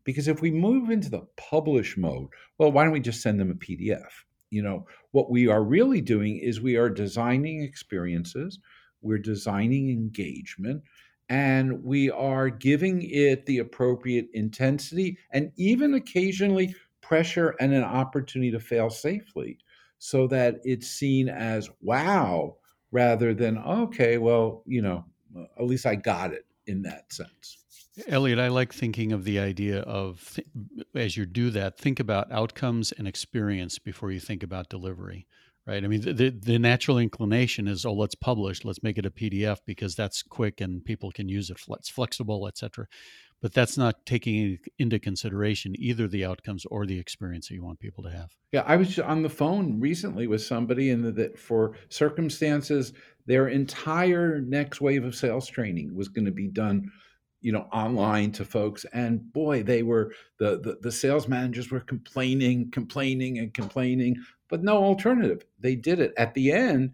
Because 0.03 0.27
if 0.27 0.41
we 0.41 0.49
move 0.49 0.89
into 0.89 1.11
the 1.11 1.27
publish 1.37 1.95
mode, 1.95 2.29
well, 2.57 2.71
why 2.71 2.83
don't 2.83 2.93
we 2.93 2.99
just 2.99 3.21
send 3.21 3.39
them 3.39 3.51
a 3.51 3.55
PDF? 3.55 4.23
you 4.55 4.61
know 4.61 4.85
what 5.11 5.29
we 5.29 5.47
are 5.47 5.63
really 5.63 6.01
doing 6.01 6.37
is 6.37 6.61
we 6.61 6.77
are 6.77 6.89
designing 6.89 7.61
experiences 7.61 8.59
we're 9.05 9.17
designing 9.17 9.89
engagement 9.89 10.81
and 11.29 11.83
we 11.83 12.11
are 12.11 12.49
giving 12.49 13.01
it 13.03 13.45
the 13.45 13.59
appropriate 13.59 14.27
intensity 14.33 15.17
and 15.31 15.51
even 15.55 15.93
occasionally 15.95 16.75
pressure 17.01 17.55
and 17.59 17.73
an 17.73 17.83
opportunity 17.83 18.51
to 18.51 18.59
fail 18.59 18.89
safely 18.89 19.57
so 19.97 20.27
that 20.27 20.55
it's 20.63 20.87
seen 20.87 21.29
as 21.29 21.69
wow 21.81 22.55
rather 22.91 23.33
than 23.33 23.57
okay 23.59 24.17
well 24.17 24.63
you 24.65 24.81
know 24.81 25.05
uh, 25.37 25.43
at 25.57 25.65
least 25.65 25.85
i 25.85 25.95
got 25.95 26.33
it 26.33 26.45
in 26.67 26.81
that 26.83 27.11
sense. 27.11 27.57
Elliott, 28.07 28.39
I 28.39 28.49
like 28.49 28.73
thinking 28.73 29.13
of 29.13 29.23
the 29.23 29.39
idea 29.39 29.79
of 29.81 30.37
as 30.93 31.15
you 31.15 31.25
do 31.25 31.49
that, 31.51 31.77
think 31.77 31.99
about 31.99 32.31
outcomes 32.31 32.91
and 32.91 33.07
experience 33.07 33.79
before 33.79 34.11
you 34.11 34.19
think 34.19 34.43
about 34.43 34.69
delivery, 34.69 35.27
right? 35.67 35.83
I 35.83 35.87
mean, 35.87 36.01
the, 36.01 36.29
the, 36.29 36.59
natural 36.59 36.97
inclination 36.97 37.67
is, 37.67 37.85
oh, 37.85 37.93
let's 37.93 38.15
publish, 38.15 38.63
let's 38.63 38.83
make 38.83 38.97
it 38.97 39.05
a 39.05 39.11
PDF 39.11 39.57
because 39.65 39.95
that's 39.95 40.21
quick 40.21 40.61
and 40.61 40.83
people 40.83 41.11
can 41.11 41.27
use 41.27 41.49
it, 41.49 41.57
it's 41.69 41.89
flexible, 41.89 42.47
etc. 42.47 42.87
But 43.41 43.53
that's 43.53 43.77
not 43.77 44.05
taking 44.05 44.59
into 44.79 44.99
consideration 44.99 45.75
either 45.77 46.07
the 46.07 46.25
outcomes 46.25 46.65
or 46.65 46.85
the 46.85 46.99
experience 46.99 47.47
that 47.47 47.55
you 47.55 47.63
want 47.63 47.79
people 47.79 48.03
to 48.03 48.09
have. 48.09 48.31
Yeah, 48.51 48.63
I 48.65 48.75
was 48.75 48.97
on 48.99 49.23
the 49.23 49.29
phone 49.29 49.79
recently 49.79 50.27
with 50.27 50.41
somebody, 50.41 50.89
and 50.89 51.03
that 51.15 51.37
for 51.37 51.75
circumstances, 51.89 52.93
their 53.25 53.47
entire 53.47 54.41
next 54.41 54.81
wave 54.81 55.03
of 55.03 55.15
sales 55.15 55.47
training 55.47 55.95
was 55.95 56.07
going 56.07 56.25
to 56.25 56.31
be 56.31 56.47
done 56.47 56.91
you 57.41 57.51
know 57.51 57.67
online 57.71 58.31
to 58.31 58.43
folks 58.43 58.85
and 58.91 59.31
boy 59.31 59.61
they 59.61 59.83
were 59.83 60.11
the, 60.39 60.59
the 60.61 60.79
the 60.81 60.91
sales 60.91 61.27
managers 61.27 61.69
were 61.69 61.81
complaining 61.81 62.71
complaining 62.71 63.37
and 63.37 63.53
complaining 63.53 64.15
but 64.49 64.63
no 64.63 64.77
alternative. 64.77 65.45
They 65.59 65.75
did 65.75 65.99
it. 65.99 66.13
At 66.17 66.33
the 66.33 66.51
end 66.51 66.93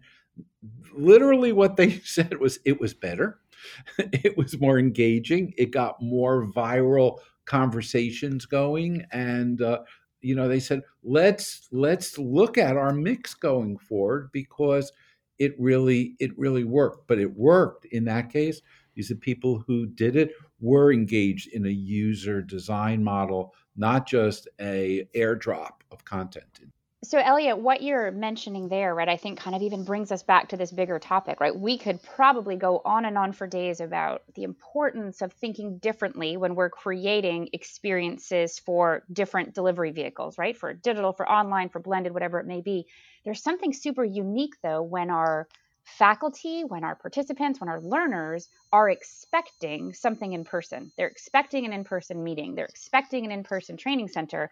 literally 0.94 1.52
what 1.52 1.76
they 1.76 1.90
said 2.04 2.38
was 2.38 2.58
it 2.64 2.80
was 2.80 2.94
better. 2.94 3.38
It 3.98 4.36
was 4.36 4.60
more 4.60 4.78
engaging. 4.78 5.54
It 5.56 5.70
got 5.70 6.02
more 6.02 6.46
viral 6.46 7.18
conversations 7.44 8.44
going. 8.44 9.06
And 9.12 9.62
uh, 9.62 9.80
you 10.20 10.34
know 10.34 10.48
they 10.48 10.60
said 10.60 10.82
let's 11.04 11.68
let's 11.70 12.18
look 12.18 12.58
at 12.58 12.76
our 12.76 12.92
mix 12.92 13.34
going 13.34 13.78
forward 13.78 14.30
because 14.32 14.92
it 15.38 15.54
really 15.58 16.16
it 16.18 16.36
really 16.36 16.64
worked. 16.64 17.06
But 17.06 17.20
it 17.20 17.36
worked 17.36 17.84
in 17.86 18.04
that 18.06 18.30
case 18.30 18.62
these 18.94 19.10
are 19.10 19.16
people 19.16 19.64
who 19.66 19.86
did 19.86 20.16
it 20.16 20.32
were 20.60 20.92
engaged 20.92 21.48
in 21.52 21.66
a 21.66 21.70
user 21.70 22.42
design 22.42 23.02
model, 23.02 23.54
not 23.76 24.06
just 24.06 24.48
a 24.60 25.06
airdrop 25.16 25.80
of 25.90 26.04
content. 26.04 26.60
So, 27.04 27.18
Elliott, 27.18 27.58
what 27.58 27.82
you're 27.82 28.12
mentioning 28.12 28.68
there, 28.68 28.94
right, 28.94 29.08
I 29.08 29.16
think 29.16 29.40
kind 29.40 29.56
of 29.56 29.62
even 29.62 29.84
brings 29.84 30.12
us 30.12 30.22
back 30.22 30.50
to 30.50 30.56
this 30.56 30.70
bigger 30.70 31.00
topic, 31.00 31.40
right? 31.40 31.56
We 31.58 31.78
could 31.78 32.02
probably 32.02 32.56
go 32.56 32.82
on 32.84 33.06
and 33.06 33.18
on 33.18 33.32
for 33.32 33.48
days 33.48 33.80
about 33.80 34.22
the 34.34 34.44
importance 34.44 35.22
of 35.22 35.32
thinking 35.32 35.78
differently 35.78 36.36
when 36.36 36.54
we're 36.54 36.70
creating 36.70 37.48
experiences 37.54 38.60
for 38.60 39.02
different 39.12 39.54
delivery 39.54 39.92
vehicles, 39.92 40.38
right? 40.38 40.56
For 40.56 40.74
digital, 40.74 41.12
for 41.12 41.28
online, 41.28 41.70
for 41.70 41.80
blended, 41.80 42.14
whatever 42.14 42.38
it 42.38 42.46
may 42.46 42.60
be. 42.60 42.86
There's 43.24 43.42
something 43.42 43.72
super 43.72 44.04
unique, 44.04 44.54
though, 44.62 44.82
when 44.82 45.10
our 45.10 45.48
faculty, 45.84 46.62
when 46.64 46.84
our 46.84 46.94
participants, 46.94 47.60
when 47.60 47.68
our 47.68 47.80
learners 47.80 48.48
are 48.72 48.90
expecting 48.90 49.92
something 49.94 50.32
in 50.32 50.44
person. 50.44 50.92
They're 50.96 51.08
expecting 51.08 51.64
an 51.66 51.72
in 51.72 51.84
person 51.84 52.22
meeting, 52.22 52.54
they're 52.54 52.66
expecting 52.66 53.24
an 53.24 53.32
in 53.32 53.42
person 53.42 53.76
training 53.76 54.08
center 54.08 54.50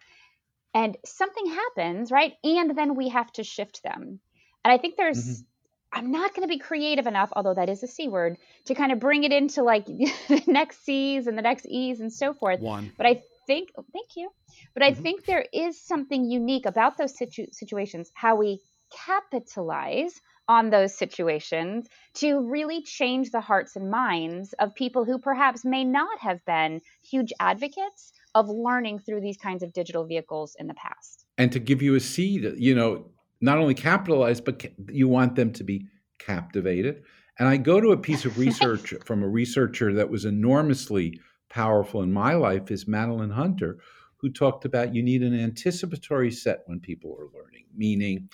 and 0.73 0.97
something 1.05 1.45
happens, 1.47 2.11
right? 2.11 2.33
And 2.43 2.77
then 2.77 2.95
we 2.95 3.09
have 3.09 3.31
to 3.33 3.43
shift 3.43 3.83
them. 3.83 4.19
And 4.63 4.71
I 4.71 4.77
think 4.77 4.95
there's, 4.95 5.23
mm-hmm. 5.23 5.99
I'm 5.99 6.11
not 6.11 6.33
going 6.33 6.47
to 6.47 6.53
be 6.53 6.59
creative 6.59 7.07
enough, 7.07 7.31
although 7.35 7.53
that 7.53 7.69
is 7.69 7.83
a 7.83 7.87
C 7.87 8.07
word, 8.07 8.37
to 8.65 8.75
kind 8.75 8.91
of 8.91 8.99
bring 8.99 9.23
it 9.23 9.31
into 9.31 9.63
like 9.63 9.85
the 9.87 10.43
next 10.47 10.85
C's 10.85 11.27
and 11.27 11.37
the 11.37 11.41
next 11.41 11.65
E's 11.67 11.99
and 11.99 12.11
so 12.11 12.33
forth. 12.33 12.59
One. 12.59 12.91
But 12.97 13.07
I 13.07 13.23
think, 13.47 13.69
oh, 13.77 13.85
thank 13.91 14.15
you. 14.15 14.29
But 14.73 14.83
I 14.83 14.91
mm-hmm. 14.91 15.01
think 15.01 15.25
there 15.25 15.45
is 15.53 15.81
something 15.81 16.23
unique 16.29 16.65
about 16.65 16.97
those 16.97 17.17
situ- 17.17 17.51
situations, 17.51 18.11
how 18.13 18.35
we 18.35 18.61
capitalize 19.05 20.19
on 20.51 20.69
those 20.69 20.93
situations 20.93 21.87
to 22.13 22.41
really 22.41 22.81
change 22.83 23.31
the 23.31 23.39
hearts 23.39 23.77
and 23.77 23.89
minds 23.89 24.53
of 24.59 24.75
people 24.75 25.05
who 25.05 25.17
perhaps 25.17 25.63
may 25.63 25.85
not 25.85 26.19
have 26.19 26.43
been 26.45 26.81
huge 27.09 27.31
advocates 27.39 28.11
of 28.35 28.49
learning 28.49 28.99
through 28.99 29.21
these 29.21 29.37
kinds 29.37 29.63
of 29.63 29.71
digital 29.71 30.05
vehicles 30.05 30.57
in 30.59 30.67
the 30.67 30.73
past. 30.73 31.25
And 31.37 31.53
to 31.53 31.59
give 31.59 31.81
you 31.81 31.95
a 31.95 32.01
seed, 32.01 32.53
you 32.57 32.75
know, 32.75 33.05
not 33.39 33.59
only 33.59 33.73
capitalize, 33.73 34.41
but 34.41 34.65
you 34.89 35.07
want 35.07 35.35
them 35.35 35.53
to 35.53 35.63
be 35.63 35.87
captivated. 36.19 37.03
And 37.39 37.47
I 37.47 37.55
go 37.55 37.79
to 37.79 37.91
a 37.91 37.97
piece 37.97 38.25
of 38.25 38.37
research 38.37 38.93
from 39.05 39.23
a 39.23 39.29
researcher 39.29 39.93
that 39.93 40.09
was 40.09 40.25
enormously 40.25 41.17
powerful 41.49 42.01
in 42.01 42.11
my 42.11 42.33
life 42.33 42.71
is 42.71 42.89
Madeline 42.89 43.29
Hunter, 43.29 43.77
who 44.17 44.29
talked 44.29 44.65
about 44.65 44.93
you 44.93 45.01
need 45.01 45.23
an 45.23 45.33
anticipatory 45.33 46.29
set 46.29 46.63
when 46.65 46.81
people 46.81 47.15
are 47.17 47.29
learning, 47.33 47.67
meaning 47.73 48.27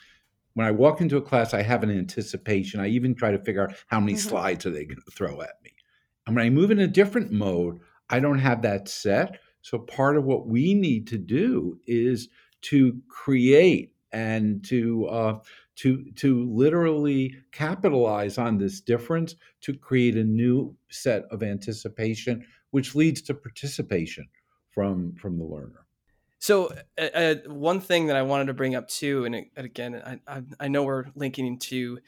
when 0.57 0.65
I 0.65 0.71
walk 0.71 1.01
into 1.01 1.17
a 1.17 1.21
class, 1.21 1.53
I 1.53 1.61
have 1.61 1.83
an 1.83 1.91
anticipation. 1.91 2.79
I 2.79 2.87
even 2.87 3.13
try 3.13 3.29
to 3.29 3.37
figure 3.37 3.61
out 3.61 3.75
how 3.85 3.99
many 3.99 4.13
mm-hmm. 4.13 4.27
slides 4.27 4.65
are 4.65 4.71
they 4.71 4.85
going 4.85 4.99
to 5.05 5.11
throw 5.11 5.39
at 5.39 5.53
me. 5.63 5.71
And 6.25 6.35
when 6.35 6.43
I 6.43 6.49
move 6.49 6.71
in 6.71 6.79
a 6.79 6.87
different 6.87 7.31
mode, 7.31 7.79
I 8.09 8.19
don't 8.19 8.39
have 8.39 8.63
that 8.63 8.89
set. 8.89 9.39
So 9.61 9.77
part 9.77 10.17
of 10.17 10.23
what 10.23 10.47
we 10.47 10.73
need 10.73 11.05
to 11.09 11.19
do 11.19 11.79
is 11.85 12.29
to 12.61 12.99
create 13.07 13.93
and 14.11 14.65
to 14.65 15.05
uh, 15.05 15.39
to 15.75 16.11
to 16.15 16.51
literally 16.51 17.35
capitalize 17.51 18.39
on 18.39 18.57
this 18.57 18.81
difference 18.81 19.35
to 19.61 19.75
create 19.75 20.17
a 20.17 20.23
new 20.23 20.75
set 20.89 21.25
of 21.29 21.43
anticipation, 21.43 22.43
which 22.71 22.95
leads 22.95 23.21
to 23.21 23.35
participation 23.35 24.25
from 24.71 25.13
from 25.13 25.37
the 25.37 25.45
learner. 25.45 25.87
So 26.39 26.74
uh, 26.98 27.01
uh 27.01 27.36
one 27.48 27.79
thing 27.79 28.08
that 28.08 28.15
I 28.15 28.22
wanted 28.22 28.48
to 28.48 28.53
bring 28.53 28.75
up 28.75 28.88
too, 28.88 29.25
and 29.25 29.46
again, 29.56 30.01
I, 30.06 30.20
I, 30.27 30.41
I 30.60 30.67
know 30.67 30.84
we're 30.84 31.06
linking 31.15 31.60
to 31.60 32.00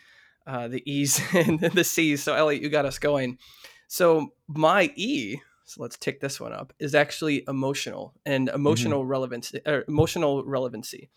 uh, 0.47 0.67
the 0.67 0.83
E's 0.91 1.21
and 1.33 1.59
the 1.59 1.83
C's. 1.83 2.23
So 2.23 2.33
Elliott, 2.33 2.61
you 2.61 2.69
got 2.69 2.85
us 2.85 2.99
going. 2.99 3.37
So 3.87 4.33
my 4.47 4.91
E 4.95 5.39
so 5.69 5.83
let's 5.83 5.97
take 5.97 6.19
this 6.19 6.39
one 6.39 6.51
up, 6.51 6.73
is 6.79 6.95
actually 6.95 7.43
emotional 7.47 8.15
and 8.25 8.47
mm-hmm. 8.47 8.55
emotional 8.55 9.01
mm-hmm. 9.01 9.11
relevancy, 9.11 9.61
emotional 9.87 10.43
relevancy. 10.43 11.09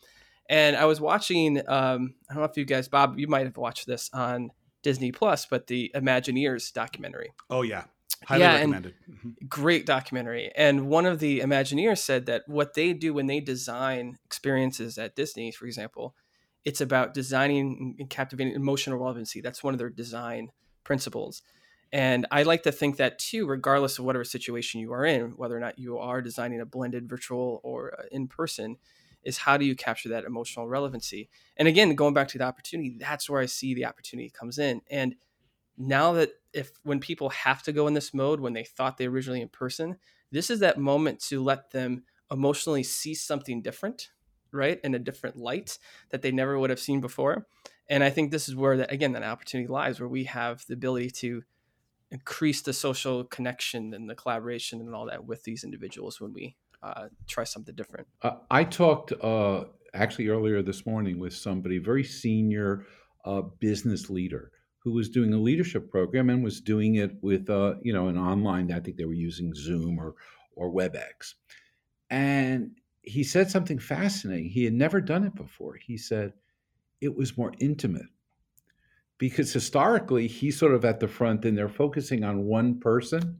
And 0.49 0.77
I 0.77 0.85
was 0.85 1.01
watching, 1.01 1.59
um, 1.69 2.15
I 2.29 2.35
don't 2.35 2.43
know 2.43 2.49
if 2.51 2.57
you 2.59 2.67
guys, 2.67 2.87
Bob, 2.87 3.19
you 3.19 3.27
might 3.27 3.47
have 3.47 3.57
watched 3.57 3.87
this 3.87 4.11
on 4.13 4.51
Disney 4.83 5.11
Plus, 5.11 5.47
but 5.47 5.69
the 5.69 5.91
Imagineers 5.95 6.71
documentary. 6.71 7.33
Oh 7.49 7.63
yeah, 7.63 7.85
highly 8.27 8.43
yeah, 8.43 8.55
recommended. 8.55 8.95
Mm-hmm. 9.11 9.31
Great 9.49 9.87
documentary. 9.87 10.51
And 10.57 10.89
one 10.89 11.07
of 11.07 11.19
the 11.19 11.41
Imagineers 11.41 11.99
said 11.99 12.27
that 12.27 12.43
what 12.47 12.75
they 12.75 12.93
do 12.93 13.15
when 13.15 13.27
they 13.27 13.41
design 13.41 14.19
experiences 14.25 14.99
at 14.99 15.17
Disney, 15.17 15.53
for 15.53 15.67
example, 15.67 16.15
it's 16.65 16.81
about 16.81 17.15
designing 17.15 17.97
and 17.99 18.09
captivating 18.09 18.55
emotional 18.55 18.99
relevancy. 18.99 19.41
That's 19.41 19.65
one 19.65 19.75
of 19.75 19.79
their 19.79 19.91
design 19.91 20.51
principles. 20.85 21.43
And 21.93 22.27
I 22.31 22.45
like 22.45 22.63
to 22.63 22.73
think 22.73 22.97
that 22.97 23.19
too, 23.19 23.47
regardless 23.47 23.99
of 23.99 24.05
whatever 24.05 24.25
situation 24.25 24.81
you 24.81 24.93
are 24.93 25.05
in, 25.05 25.33
whether 25.33 25.57
or 25.57 25.61
not 25.61 25.79
you 25.79 25.99
are 25.99 26.23
designing 26.23 26.61
a 26.61 26.67
blended 26.67 27.09
virtual 27.09 27.61
or 27.63 27.93
uh, 27.99 28.05
in 28.11 28.29
person, 28.29 28.77
is 29.25 29.39
how 29.39 29.57
do 29.57 29.65
you 29.65 29.77
capture 29.77 30.09
that 30.09 30.25
emotional 30.25 30.67
relevancy? 30.67 31.29
And 31.57 31.69
again, 31.69 31.95
going 31.95 32.15
back 32.15 32.29
to 32.29 32.39
the 32.39 32.45
opportunity, 32.45 32.97
that's 32.99 33.29
where 33.29 33.41
I 33.41 33.47
see 33.47 33.75
the 33.75 33.85
opportunity 33.85 34.31
comes 34.31 34.59
in. 34.59 34.81
And 34.91 35.15
now 35.77 36.13
that 36.13 36.31
if 36.53 36.73
when 36.83 37.01
people 37.01 37.31
have 37.31 37.63
to 37.63 37.73
go 37.73 37.87
in 37.87 37.95
this 37.95 38.13
mode 38.13 38.41
when 38.41 38.53
they 38.53 38.65
thought 38.65 38.99
they 38.99 39.07
originally 39.07 39.41
in 39.41 39.49
person, 39.49 39.97
this 40.31 40.51
is 40.51 40.61
that 40.61 40.79
moment 40.79 41.21
to 41.21 41.43
let 41.43 41.71
them 41.71 42.05
emotionally 42.31 42.83
see 42.83 43.15
something 43.15 43.63
different, 43.63 44.11
right? 44.53 44.81
In 44.85 44.95
a 44.95 44.99
different 44.99 45.37
light 45.37 45.79
that 46.11 46.23
they 46.23 46.33
never 46.33 46.59
would 46.59 46.71
have 46.71 46.81
seen 46.81 47.01
before. 47.01 47.47
And 47.89 48.03
I 48.03 48.11
think 48.11 48.31
this 48.31 48.49
is 48.49 48.57
where 48.57 48.77
that 48.79 48.93
again 48.93 49.13
that 49.13 49.23
opportunity 49.23 49.69
lies, 49.69 50.01
where 50.01 50.09
we 50.09 50.25
have 50.25 50.65
the 50.67 50.75
ability 50.75 51.11
to 51.11 51.43
increase 52.11 52.61
the 52.63 52.73
social 52.73 53.25
connection 53.25 53.95
and 53.95 54.09
the 54.09 54.15
collaboration 54.15 54.81
and 54.81 54.95
all 54.95 55.07
that 55.07 55.25
with 55.25 55.43
these 55.45 55.65
individuals 55.65 56.21
when 56.21 56.33
we 56.33 56.57
uh, 56.83 57.09
try 57.27 57.45
something 57.45 57.75
different. 57.75 58.07
Uh, 58.23 58.37
I 58.51 58.65
talked 58.65 59.13
uh, 59.23 59.65
actually 59.95 60.29
earlier 60.29 60.63
this 60.63 60.85
morning 60.85 61.19
with 61.19 61.35
somebody, 61.35 61.79
very 61.79 62.05
senior 62.05 62.87
uh, 63.25 63.43
business 63.61 64.11
leader, 64.11 64.51
who 64.83 64.93
was 64.93 65.09
doing 65.09 65.33
a 65.33 65.39
leadership 65.39 65.91
program 65.91 66.29
and 66.29 66.43
was 66.43 66.61
doing 66.61 66.97
it 66.97 67.13
with 67.23 67.49
uh, 67.49 67.75
you 67.83 67.93
know 67.93 68.09
an 68.09 68.19
online. 68.19 68.73
I 68.73 68.81
think 68.81 68.97
they 68.97 69.05
were 69.05 69.13
using 69.13 69.55
Zoom 69.55 69.99
or 69.99 70.15
or 70.57 70.71
WebEx, 70.71 71.35
and 72.11 72.73
he 73.03 73.25
said 73.25 73.51
something 73.51 73.79
fascinating. 73.79 74.49
He 74.49 74.65
had 74.65 74.75
never 74.75 75.01
done 75.01 75.25
it 75.25 75.35
before. 75.35 75.75
He 75.75 75.97
said 75.97 76.33
it 77.01 77.17
was 77.17 77.37
more 77.37 77.53
intimate 77.59 78.07
because 79.19 79.53
historically 79.53 80.27
he's 80.27 80.59
sort 80.59 80.75
of 80.75 80.85
at 80.85 81.01
the 81.01 81.09
front 81.09 81.45
and 81.45 81.57
they're 81.57 81.69
focusing 81.69 82.25
on 82.25 82.45
one 82.45 82.79
person. 82.81 83.39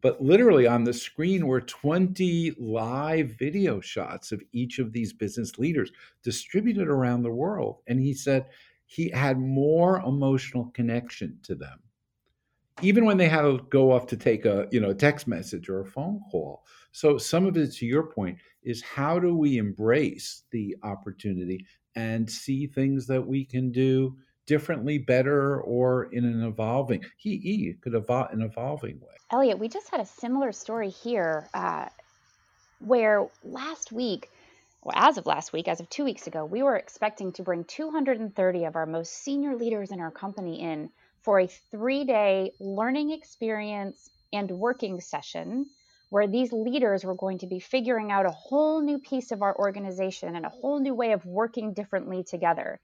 But 0.00 0.22
literally 0.22 0.66
on 0.66 0.84
the 0.84 0.92
screen 0.92 1.46
were 1.46 1.62
20 1.62 2.56
live 2.58 3.30
video 3.38 3.80
shots 3.80 4.32
of 4.32 4.42
each 4.52 4.78
of 4.78 4.92
these 4.92 5.14
business 5.14 5.58
leaders 5.58 5.90
distributed 6.22 6.88
around 6.88 7.22
the 7.22 7.30
world. 7.30 7.78
And 7.86 7.98
he 7.98 8.12
said 8.12 8.46
he 8.86 9.10
had 9.10 9.38
more 9.38 10.00
emotional 10.00 10.70
connection 10.74 11.38
to 11.42 11.54
them. 11.54 11.78
Even 12.82 13.04
when 13.04 13.16
they 13.16 13.28
had 13.28 13.42
to 13.42 13.60
go 13.70 13.92
off 13.92 14.06
to 14.08 14.16
take 14.16 14.44
a 14.44 14.66
you 14.70 14.80
know 14.80 14.92
text 14.92 15.28
message 15.28 15.68
or 15.68 15.80
a 15.80 15.86
phone 15.86 16.20
call. 16.30 16.64
So 16.92 17.18
some 17.18 17.46
of 17.46 17.56
it, 17.56 17.72
to 17.74 17.86
your 17.86 18.04
point, 18.04 18.38
is 18.62 18.82
how 18.82 19.18
do 19.18 19.36
we 19.36 19.58
embrace 19.58 20.42
the 20.50 20.76
opportunity 20.82 21.66
and 21.96 22.28
see 22.28 22.66
things 22.66 23.06
that 23.06 23.24
we 23.24 23.44
can 23.44 23.70
do 23.70 24.16
differently, 24.46 24.98
better, 24.98 25.60
or 25.62 26.04
in 26.12 26.24
an 26.24 26.44
evolving. 26.44 27.02
He, 27.16 27.38
he 27.38 27.74
could 27.80 27.94
evolve 27.94 28.32
in 28.32 28.42
an 28.42 28.46
evolving 28.46 29.00
way. 29.00 29.14
Elliott, 29.30 29.58
we 29.58 29.68
just 29.68 29.88
had 29.90 30.00
a 30.00 30.06
similar 30.06 30.52
story 30.52 30.90
here, 30.90 31.48
uh, 31.54 31.86
where 32.80 33.26
last 33.42 33.92
week, 33.92 34.30
or 34.84 34.92
as 34.94 35.16
of 35.16 35.26
last 35.26 35.52
week, 35.52 35.66
as 35.66 35.80
of 35.80 35.88
two 35.88 36.04
weeks 36.04 36.26
ago, 36.26 36.44
we 36.44 36.62
were 36.62 36.76
expecting 36.76 37.32
to 37.32 37.42
bring 37.42 37.64
230 37.64 38.64
of 38.64 38.76
our 38.76 38.86
most 38.86 39.12
senior 39.12 39.56
leaders 39.56 39.90
in 39.90 40.00
our 40.00 40.10
company 40.10 40.60
in 40.60 40.90
for 41.22 41.40
a 41.40 41.46
three-day 41.46 42.52
learning 42.60 43.10
experience 43.10 44.10
and 44.32 44.50
working 44.50 45.00
session 45.00 45.66
where 46.10 46.26
these 46.26 46.52
leaders 46.52 47.02
were 47.02 47.14
going 47.14 47.38
to 47.38 47.46
be 47.46 47.58
figuring 47.58 48.12
out 48.12 48.26
a 48.26 48.30
whole 48.30 48.82
new 48.82 48.98
piece 48.98 49.32
of 49.32 49.42
our 49.42 49.56
organization 49.58 50.36
and 50.36 50.44
a 50.44 50.50
whole 50.50 50.78
new 50.78 50.94
way 50.94 51.12
of 51.12 51.24
working 51.24 51.72
differently 51.72 52.22
together. 52.22 52.78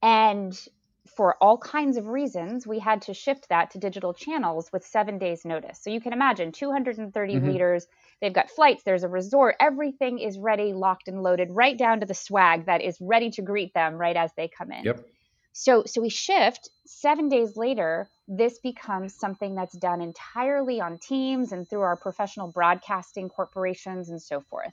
And 0.00 0.58
for 1.06 1.36
all 1.40 1.58
kinds 1.58 1.96
of 1.96 2.06
reasons, 2.06 2.66
we 2.66 2.78
had 2.78 3.02
to 3.02 3.14
shift 3.14 3.48
that 3.48 3.70
to 3.72 3.78
digital 3.78 4.14
channels 4.14 4.72
with 4.72 4.86
seven 4.86 5.18
days 5.18 5.44
notice. 5.44 5.78
So 5.80 5.90
you 5.90 6.00
can 6.00 6.12
imagine 6.12 6.52
230 6.52 7.34
mm-hmm. 7.34 7.48
leaders, 7.48 7.86
they've 8.20 8.32
got 8.32 8.50
flights, 8.50 8.84
there's 8.84 9.02
a 9.02 9.08
resort, 9.08 9.56
everything 9.58 10.18
is 10.18 10.38
ready, 10.38 10.72
locked 10.72 11.08
and 11.08 11.22
loaded, 11.22 11.50
right 11.50 11.76
down 11.76 12.00
to 12.00 12.06
the 12.06 12.14
swag 12.14 12.66
that 12.66 12.82
is 12.82 12.98
ready 13.00 13.30
to 13.30 13.42
greet 13.42 13.74
them 13.74 13.96
right 13.96 14.16
as 14.16 14.30
they 14.36 14.48
come 14.48 14.70
in. 14.70 14.84
Yep. 14.84 15.06
So 15.54 15.84
so 15.84 16.00
we 16.00 16.08
shift, 16.08 16.70
seven 16.86 17.28
days 17.28 17.56
later, 17.56 18.08
this 18.26 18.58
becomes 18.60 19.14
something 19.14 19.54
that's 19.54 19.76
done 19.76 20.00
entirely 20.00 20.80
on 20.80 20.98
Teams 20.98 21.52
and 21.52 21.68
through 21.68 21.82
our 21.82 21.96
professional 21.96 22.48
broadcasting 22.48 23.28
corporations 23.28 24.08
and 24.08 24.22
so 24.22 24.40
forth. 24.40 24.72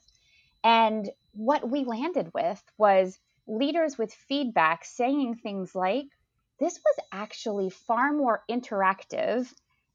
And 0.63 1.09
what 1.33 1.69
we 1.69 1.83
landed 1.83 2.31
with 2.33 2.61
was 2.77 3.19
leaders 3.47 3.97
with 3.97 4.13
feedback 4.13 4.85
saying 4.85 5.35
things 5.35 5.75
like, 5.75 6.05
this 6.59 6.79
was 6.83 7.05
actually 7.11 7.69
far 7.69 8.11
more 8.11 8.43
interactive 8.49 9.51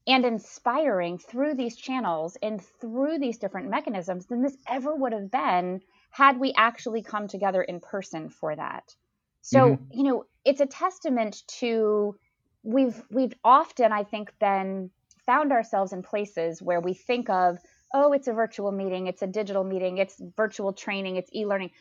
and 0.07 0.25
inspiring 0.25 1.17
through 1.17 1.55
these 1.55 1.75
channels 1.75 2.37
and 2.41 2.61
through 2.61 3.17
these 3.17 3.37
different 3.37 3.69
mechanisms 3.69 4.27
than 4.27 4.41
this 4.41 4.57
ever 4.67 4.93
would 4.95 5.13
have 5.13 5.31
been 5.31 5.81
had 6.11 6.39
we 6.39 6.53
actually 6.55 7.01
come 7.01 7.27
together 7.27 7.61
in 7.61 7.79
person 7.79 8.29
for 8.29 8.55
that. 8.55 8.95
So, 9.41 9.71
mm-hmm. 9.71 9.83
you 9.91 10.03
know, 10.03 10.25
it's 10.43 10.61
a 10.61 10.65
testament 10.65 11.43
to 11.59 12.15
we've 12.63 13.01
we've 13.11 13.33
often 13.43 13.91
I 13.91 14.03
think 14.03 14.31
been 14.39 14.91
found 15.25 15.51
ourselves 15.51 15.91
in 15.93 16.03
places 16.03 16.61
where 16.61 16.79
we 16.79 16.93
think 16.93 17.29
of, 17.29 17.57
oh, 17.93 18.13
it's 18.13 18.27
a 18.27 18.33
virtual 18.33 18.71
meeting, 18.71 19.07
it's 19.07 19.21
a 19.21 19.27
digital 19.27 19.63
meeting, 19.63 19.97
it's 19.97 20.21
virtual 20.35 20.73
training, 20.73 21.15
it's 21.15 21.29
e-learning. 21.33 21.71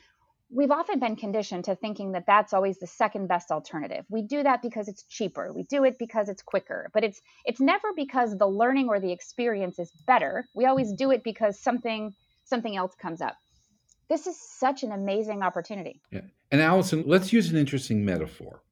We've 0.55 0.71
often 0.71 1.01
been 1.01 1.17
conditioned 1.17 1.65
to 1.65 1.75
thinking 1.75 2.13
that 2.13 2.27
that's 2.27 2.53
always 2.53 2.79
the 2.79 2.87
second 2.87 3.27
best 3.27 3.51
alternative. 3.51 4.05
We 4.09 4.23
do 4.23 4.45
that 4.45 4.63
because 4.63 4.87
it's 4.87 5.03
cheaper. 5.03 5.53
We 5.53 5.65
do 5.65 5.83
it 5.83 5.99
because 5.99 6.29
it's 6.29 6.43
quicker. 6.43 6.91
But 6.95 7.03
it's 7.03 7.21
it's 7.45 7.61
never 7.61 7.89
because 7.97 8.39
the 8.39 8.47
learning 8.47 8.89
or 8.89 9.01
the 9.01 9.11
experience 9.11 9.81
is 9.81 9.91
better. 10.07 10.49
We 10.55 10.67
always 10.67 10.93
do 10.93 11.11
it 11.11 11.25
because 11.25 11.59
something 11.59 12.15
something 12.45 12.77
else 12.77 12.95
comes 12.95 13.21
up. 13.21 13.37
This 14.09 14.29
is 14.29 14.37
such 14.41 14.85
an 14.85 14.93
amazing 14.93 15.43
opportunity. 15.43 16.01
Yeah. 16.13 16.21
And 16.53 16.61
Allison, 16.61 17.03
let's 17.05 17.33
use 17.33 17.51
an 17.51 17.57
interesting 17.57 18.05
metaphor. 18.05 18.63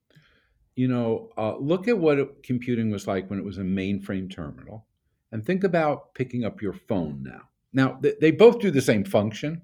You 0.77 0.87
know, 0.87 1.31
uh, 1.37 1.57
look 1.57 1.89
at 1.89 1.99
what 1.99 2.45
computing 2.45 2.93
was 2.93 3.09
like 3.09 3.29
when 3.29 3.41
it 3.41 3.45
was 3.45 3.59
a 3.59 3.63
mainframe 3.63 4.33
terminal, 4.33 4.87
and 5.33 5.45
think 5.45 5.65
about 5.65 6.15
picking 6.15 6.45
up 6.45 6.63
your 6.63 6.75
phone 6.75 7.25
now. 7.25 7.43
Now, 7.73 7.95
th- 8.01 8.19
they 8.21 8.31
both 8.31 8.61
do 8.61 8.71
the 8.71 8.81
same 8.81 9.05
function, 9.05 9.63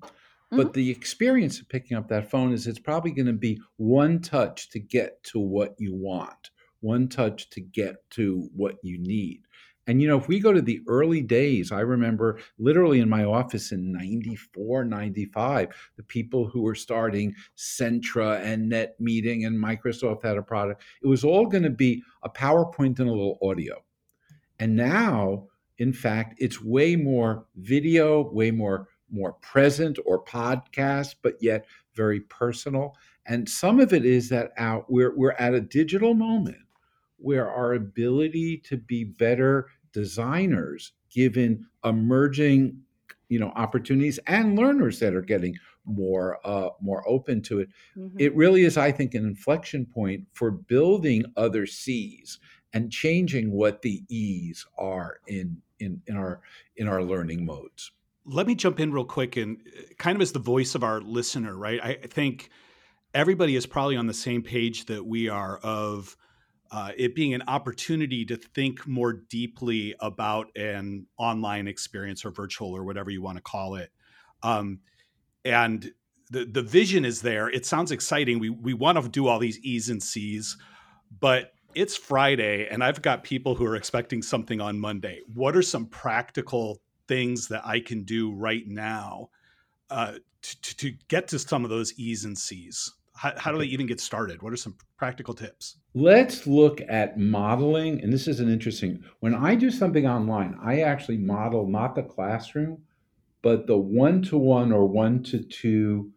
mm-hmm. 0.53 0.57
but 0.57 0.73
the 0.73 0.91
experience 0.91 1.61
of 1.61 1.69
picking 1.69 1.97
up 1.97 2.09
that 2.09 2.31
phone 2.31 2.53
is 2.53 2.67
it's 2.67 2.79
probably 2.79 3.11
going 3.13 3.27
to 3.27 3.33
be 3.33 3.61
one 3.77 4.21
touch 4.21 4.71
to 4.71 4.79
get 4.79 5.23
to 5.25 5.39
what 5.39 5.75
you 5.79 5.95
want, 5.95 6.51
one 6.81 7.09
touch 7.09 7.51
to 7.51 7.61
get 7.61 8.09
to 8.11 8.49
what 8.55 8.77
you 8.83 8.99
need. 8.99 9.43
And, 9.89 10.03
you 10.03 10.09
know, 10.09 10.19
if 10.19 10.29
we 10.29 10.39
go 10.39 10.53
to 10.53 10.61
the 10.61 10.83
early 10.87 11.23
days, 11.23 11.73
I 11.73 11.81
remember 11.81 12.39
literally 12.59 13.01
in 13.01 13.09
my 13.09 13.25
office 13.25 13.73
in 13.73 13.91
94, 13.91 14.85
95, 14.85 15.69
the 15.97 16.03
people 16.03 16.47
who 16.47 16.61
were 16.61 16.75
starting 16.75 17.35
Centra 17.57 18.39
and 18.45 18.71
NetMeeting 18.71 19.47
and 19.47 19.59
Microsoft 19.59 20.25
had 20.25 20.37
a 20.37 20.43
product. 20.43 20.83
It 21.03 21.07
was 21.07 21.25
all 21.25 21.47
going 21.47 21.63
to 21.63 21.71
be 21.71 22.03
a 22.23 22.29
PowerPoint 22.29 22.99
and 22.99 23.09
a 23.09 23.13
little 23.13 23.39
audio. 23.43 23.83
And 24.59 24.77
now, 24.77 25.47
in 25.79 25.95
fact, 25.95 26.35
it's 26.37 26.63
way 26.63 26.95
more 26.95 27.47
video, 27.57 28.31
way 28.31 28.51
more 28.51 28.89
more 29.11 29.33
present 29.35 29.99
or 30.05 30.23
podcast, 30.25 31.17
but 31.23 31.35
yet 31.41 31.67
very 31.95 32.21
personal. 32.21 32.97
And 33.27 33.49
some 33.49 33.81
of 33.81 33.93
it 33.93 34.05
is 34.05 34.29
that 34.31 34.53
out 34.57 34.91
we're 34.91 35.15
we're 35.17 35.33
at 35.33 35.55
a 35.55 35.61
digital 35.61 36.15
moment 36.15 36.59
where 37.19 37.51
our 37.51 37.75
ability 37.75 38.59
to 38.59 38.77
be 38.77 39.05
better 39.05 39.69
designers 39.93 40.93
given 41.11 41.67
emerging 41.85 42.81
you 43.29 43.39
know 43.39 43.53
opportunities 43.57 44.19
and 44.27 44.57
learners 44.57 44.99
that 45.01 45.15
are 45.15 45.23
getting 45.23 45.57
more 45.85 46.39
uh, 46.45 46.71
more 46.81 47.07
open 47.09 47.43
to 47.43 47.61
it 47.61 47.69
mm-hmm. 47.97 48.17
it 48.19 48.35
really 48.35 48.65
is 48.65 48.77
i 48.77 48.91
think 48.93 49.15
an 49.15 49.27
inflection 49.27 49.87
point 49.87 50.25
for 50.33 50.51
building 50.51 51.25
other 51.37 51.67
c's 51.67 52.39
and 52.73 52.91
changing 52.91 53.51
what 53.51 53.83
the 53.83 54.03
e's 54.09 54.67
are 54.77 55.21
in 55.27 55.61
in 55.81 56.01
in 56.07 56.17
our 56.17 56.41
in 56.77 56.89
our 56.89 57.03
learning 57.03 57.45
modes 57.45 57.93
let 58.25 58.47
me 58.47 58.55
jump 58.55 58.81
in 58.81 58.93
real 58.93 59.05
quick 59.05 59.37
and 59.37 59.59
uh, 59.77 59.83
kind 59.99 60.17
of 60.17 60.23
as 60.23 60.33
the 60.33 60.39
voice 60.39 60.75
of 60.75 60.83
our 60.83 61.01
listener 61.01 61.57
right 61.57 61.81
i 61.83 61.95
think 61.95 62.51
everybody 63.15 63.57
is 63.57 63.67
probably 63.67 63.97
on 63.97 64.07
the 64.07 64.15
same 64.15 64.43
page 64.43 64.87
that 64.87 65.05
we 65.05 65.29
are 65.29 65.59
of 65.59 66.17
uh, 66.71 66.93
it 66.97 67.15
being 67.15 67.35
an 67.35 67.43
opportunity 67.49 68.25
to 68.27 68.37
think 68.37 68.87
more 68.87 69.13
deeply 69.13 69.95
about 70.01 70.49
an 70.57 71.07
online 71.17 71.67
experience 71.67 72.25
or 72.25 72.31
virtual 72.31 72.77
or 72.77 72.85
whatever 72.85 73.11
you 73.11 73.23
want 73.23 73.37
to 73.37 73.43
call 73.43 73.77
it. 73.77 73.91
Um, 74.43 74.81
and 75.45 75.91
the 76.31 76.45
the 76.45 76.63
vision 76.63 77.05
is 77.05 77.23
there. 77.23 77.49
It 77.49 77.65
sounds 77.65 77.91
exciting. 77.91 78.39
We 78.39 78.51
we 78.51 78.75
want 78.75 79.03
to 79.03 79.09
do 79.09 79.29
all 79.29 79.39
these 79.39 79.59
E's 79.61 79.89
and 79.89 80.03
C's, 80.03 80.59
but 81.21 81.53
it's 81.75 81.97
Friday 81.97 82.67
and 82.69 82.83
I've 82.83 83.01
got 83.03 83.25
people 83.25 83.55
who 83.55 83.65
are 83.65 83.77
expecting 83.77 84.21
something 84.21 84.61
on 84.61 84.79
Monday. 84.79 85.21
What 85.33 85.57
are 85.57 85.63
some 85.63 85.87
practical 85.87 86.81
things 87.09 87.49
that 87.49 87.67
I 87.67 87.81
can 87.81 88.05
do 88.05 88.33
right 88.33 88.67
now 88.67 89.31
uh, 89.91 90.15
to, 90.43 90.77
to 90.77 90.93
get 91.09 91.29
to 91.29 91.39
some 91.39 91.65
of 91.65 91.71
those 91.71 91.99
E's 91.99 92.25
and 92.25 92.39
C's? 92.39 92.93
How, 93.15 93.33
how 93.37 93.51
do 93.51 93.59
they 93.59 93.65
even 93.65 93.87
get 93.87 94.01
started? 94.01 94.43
What 94.43 94.53
are 94.53 94.57
some 94.57 94.77
practical 94.97 95.35
tips? 95.35 95.79
Let's 95.95 96.47
look 96.47 96.81
at 96.89 97.19
modeling. 97.19 98.01
And 98.03 98.13
this 98.13 98.29
is 98.29 98.39
an 98.39 98.49
interesting, 98.49 99.03
when 99.21 99.35
I 99.35 99.57
do 99.57 99.71
something 99.71 100.07
online, 100.07 100.57
I 100.63 100.83
actually 100.83 101.19
model 101.19 101.67
not 101.67 101.97
the 101.97 102.05
classroom, 102.05 102.83
but 103.43 103.67
the 103.67 103.77
one 103.77 104.23
to 104.23 104.39
one 104.39 104.71
or 104.73 104.87
one 104.87 105.23
to 105.25 105.41
two 105.43 106.13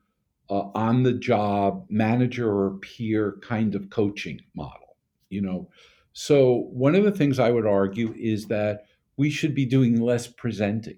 uh, 0.50 0.70
on 0.76 1.02
the 1.02 1.14
job 1.14 1.86
manager 1.90 2.52
or 2.52 2.78
peer 2.80 3.38
kind 3.42 3.74
of 3.74 3.90
coaching 3.90 4.42
model. 4.54 4.98
You 5.30 5.42
know, 5.42 5.70
so 6.14 6.68
one 6.72 6.94
of 6.94 7.06
the 7.06 7.12
things 7.12 7.40
I 7.40 7.52
would 7.52 7.66
argue 7.66 8.14
is 8.18 8.48
that 8.48 8.86
we 9.18 9.30
should 9.30 9.56
be 9.56 9.66
doing 9.66 10.00
less 10.00 10.28
presenting. 10.28 10.98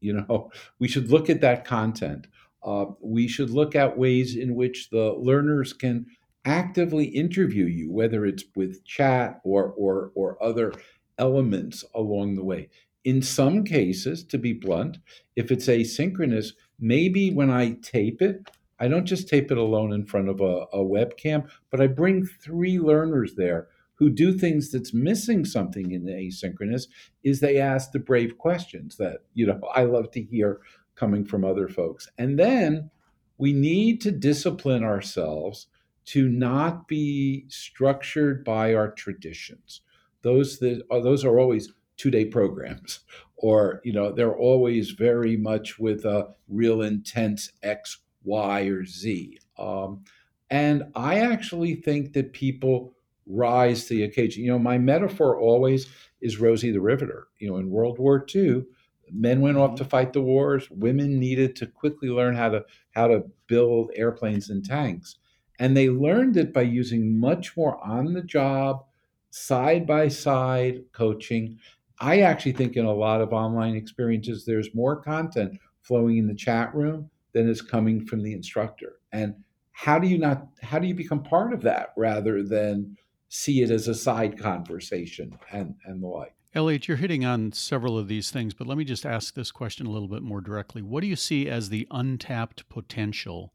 You 0.00 0.14
know, 0.14 0.50
we 0.78 0.88
should 0.88 1.10
look 1.10 1.30
at 1.30 1.40
that 1.40 1.64
content. 1.64 2.26
Uh, 2.62 2.86
we 3.00 3.28
should 3.28 3.50
look 3.50 3.74
at 3.74 3.98
ways 3.98 4.36
in 4.36 4.54
which 4.54 4.88
the 4.90 5.12
learners 5.12 5.72
can 5.72 6.06
actively 6.44 7.04
interview 7.04 7.64
you, 7.64 7.90
whether 7.90 8.24
it's 8.24 8.44
with 8.54 8.84
chat 8.84 9.40
or, 9.44 9.74
or, 9.76 10.12
or 10.14 10.42
other 10.42 10.72
elements 11.18 11.84
along 11.94 12.34
the 12.34 12.44
way. 12.44 12.68
In 13.04 13.20
some 13.20 13.64
cases, 13.64 14.24
to 14.24 14.38
be 14.38 14.54
blunt, 14.54 14.98
if 15.36 15.50
it's 15.50 15.66
asynchronous, 15.66 16.52
maybe 16.78 17.30
when 17.30 17.50
I 17.50 17.72
tape 17.82 18.22
it, 18.22 18.50
I 18.78 18.88
don't 18.88 19.06
just 19.06 19.28
tape 19.28 19.50
it 19.50 19.58
alone 19.58 19.92
in 19.92 20.04
front 20.04 20.28
of 20.28 20.40
a, 20.40 20.66
a 20.72 20.78
webcam, 20.78 21.48
but 21.70 21.80
I 21.80 21.86
bring 21.86 22.26
three 22.26 22.78
learners 22.78 23.34
there 23.34 23.68
who 23.96 24.10
do 24.10 24.32
things 24.32 24.70
that's 24.72 24.92
missing 24.92 25.44
something 25.44 25.92
in 25.92 26.04
the 26.04 26.12
asynchronous 26.12 26.86
is 27.22 27.40
they 27.40 27.58
ask 27.58 27.92
the 27.92 27.98
brave 27.98 28.38
questions 28.38 28.96
that 28.96 29.18
you 29.34 29.46
know 29.46 29.60
I 29.74 29.84
love 29.84 30.10
to 30.12 30.22
hear 30.22 30.60
coming 30.94 31.24
from 31.24 31.44
other 31.44 31.68
folks. 31.68 32.08
And 32.18 32.38
then 32.38 32.90
we 33.38 33.52
need 33.52 34.00
to 34.02 34.12
discipline 34.12 34.84
ourselves 34.84 35.66
to 36.06 36.28
not 36.28 36.86
be 36.86 37.46
structured 37.48 38.44
by 38.44 38.74
our 38.74 38.90
traditions. 38.90 39.80
Those 40.22 40.58
that 40.58 40.82
are, 40.90 40.98
uh, 40.98 41.00
those 41.00 41.24
are 41.24 41.38
always 41.38 41.72
two-day 41.96 42.26
programs, 42.26 43.00
or 43.36 43.80
you 43.84 43.92
know 43.92 44.12
they're 44.12 44.36
always 44.36 44.90
very 44.90 45.36
much 45.36 45.78
with 45.78 46.04
a 46.04 46.28
real 46.48 46.82
intense 46.82 47.50
X, 47.62 47.98
Y, 48.22 48.62
or 48.62 48.84
Z. 48.84 49.38
Um, 49.58 50.04
and 50.50 50.84
I 50.94 51.20
actually 51.20 51.74
think 51.74 52.12
that 52.12 52.32
people 52.32 52.94
rise 53.26 53.84
to 53.84 53.94
the 53.94 54.04
occasion. 54.04 54.44
You 54.44 54.52
know, 54.52 54.58
my 54.58 54.78
metaphor 54.78 55.38
always 55.38 55.86
is 56.20 56.40
Rosie 56.40 56.70
the 56.70 56.80
Riveter. 56.80 57.28
You 57.38 57.50
know, 57.50 57.56
in 57.58 57.70
World 57.70 57.98
War 57.98 58.24
II, 58.34 58.64
men 59.10 59.40
went 59.40 59.56
off 59.56 59.70
mm-hmm. 59.70 59.76
to 59.76 59.84
fight 59.84 60.12
the 60.12 60.22
wars. 60.22 60.68
Women 60.70 61.18
needed 61.18 61.56
to 61.56 61.66
quickly 61.66 62.08
learn 62.08 62.34
how 62.34 62.50
to 62.50 62.64
how 62.92 63.08
to 63.08 63.24
build 63.46 63.90
airplanes 63.94 64.50
and 64.50 64.64
tanks. 64.64 65.16
And 65.58 65.76
they 65.76 65.88
learned 65.88 66.36
it 66.36 66.52
by 66.52 66.62
using 66.62 67.18
much 67.18 67.56
more 67.56 67.82
on 67.84 68.12
the 68.12 68.22
job 68.22 68.84
side 69.30 69.86
by 69.86 70.08
side 70.08 70.82
coaching. 70.92 71.58
I 72.00 72.20
actually 72.20 72.52
think 72.52 72.76
in 72.76 72.84
a 72.84 72.92
lot 72.92 73.20
of 73.20 73.32
online 73.32 73.76
experiences 73.76 74.44
there's 74.44 74.74
more 74.74 74.96
content 74.96 75.58
flowing 75.82 76.18
in 76.18 76.26
the 76.26 76.34
chat 76.34 76.74
room 76.74 77.08
than 77.32 77.48
is 77.48 77.62
coming 77.62 78.04
from 78.04 78.22
the 78.22 78.32
instructor. 78.32 78.94
And 79.12 79.34
how 79.72 79.98
do 79.98 80.08
you 80.08 80.18
not 80.18 80.46
how 80.62 80.78
do 80.78 80.86
you 80.86 80.94
become 80.94 81.22
part 81.22 81.52
of 81.52 81.60
that 81.62 81.92
rather 81.96 82.42
than 82.42 82.96
see 83.34 83.62
it 83.62 83.70
as 83.70 83.88
a 83.88 83.94
side 83.94 84.38
conversation 84.38 85.36
and 85.50 85.74
and 85.84 86.02
the 86.02 86.06
like 86.06 86.34
Elliott, 86.54 86.86
you're 86.86 86.98
hitting 86.98 87.24
on 87.24 87.50
several 87.50 87.98
of 87.98 88.06
these 88.06 88.30
things, 88.30 88.54
but 88.54 88.68
let 88.68 88.78
me 88.78 88.84
just 88.84 89.04
ask 89.04 89.34
this 89.34 89.50
question 89.50 89.86
a 89.86 89.90
little 89.90 90.06
bit 90.06 90.22
more 90.22 90.40
directly. 90.40 90.82
What 90.82 91.00
do 91.00 91.08
you 91.08 91.16
see 91.16 91.48
as 91.48 91.68
the 91.68 91.88
untapped 91.90 92.68
potential 92.68 93.52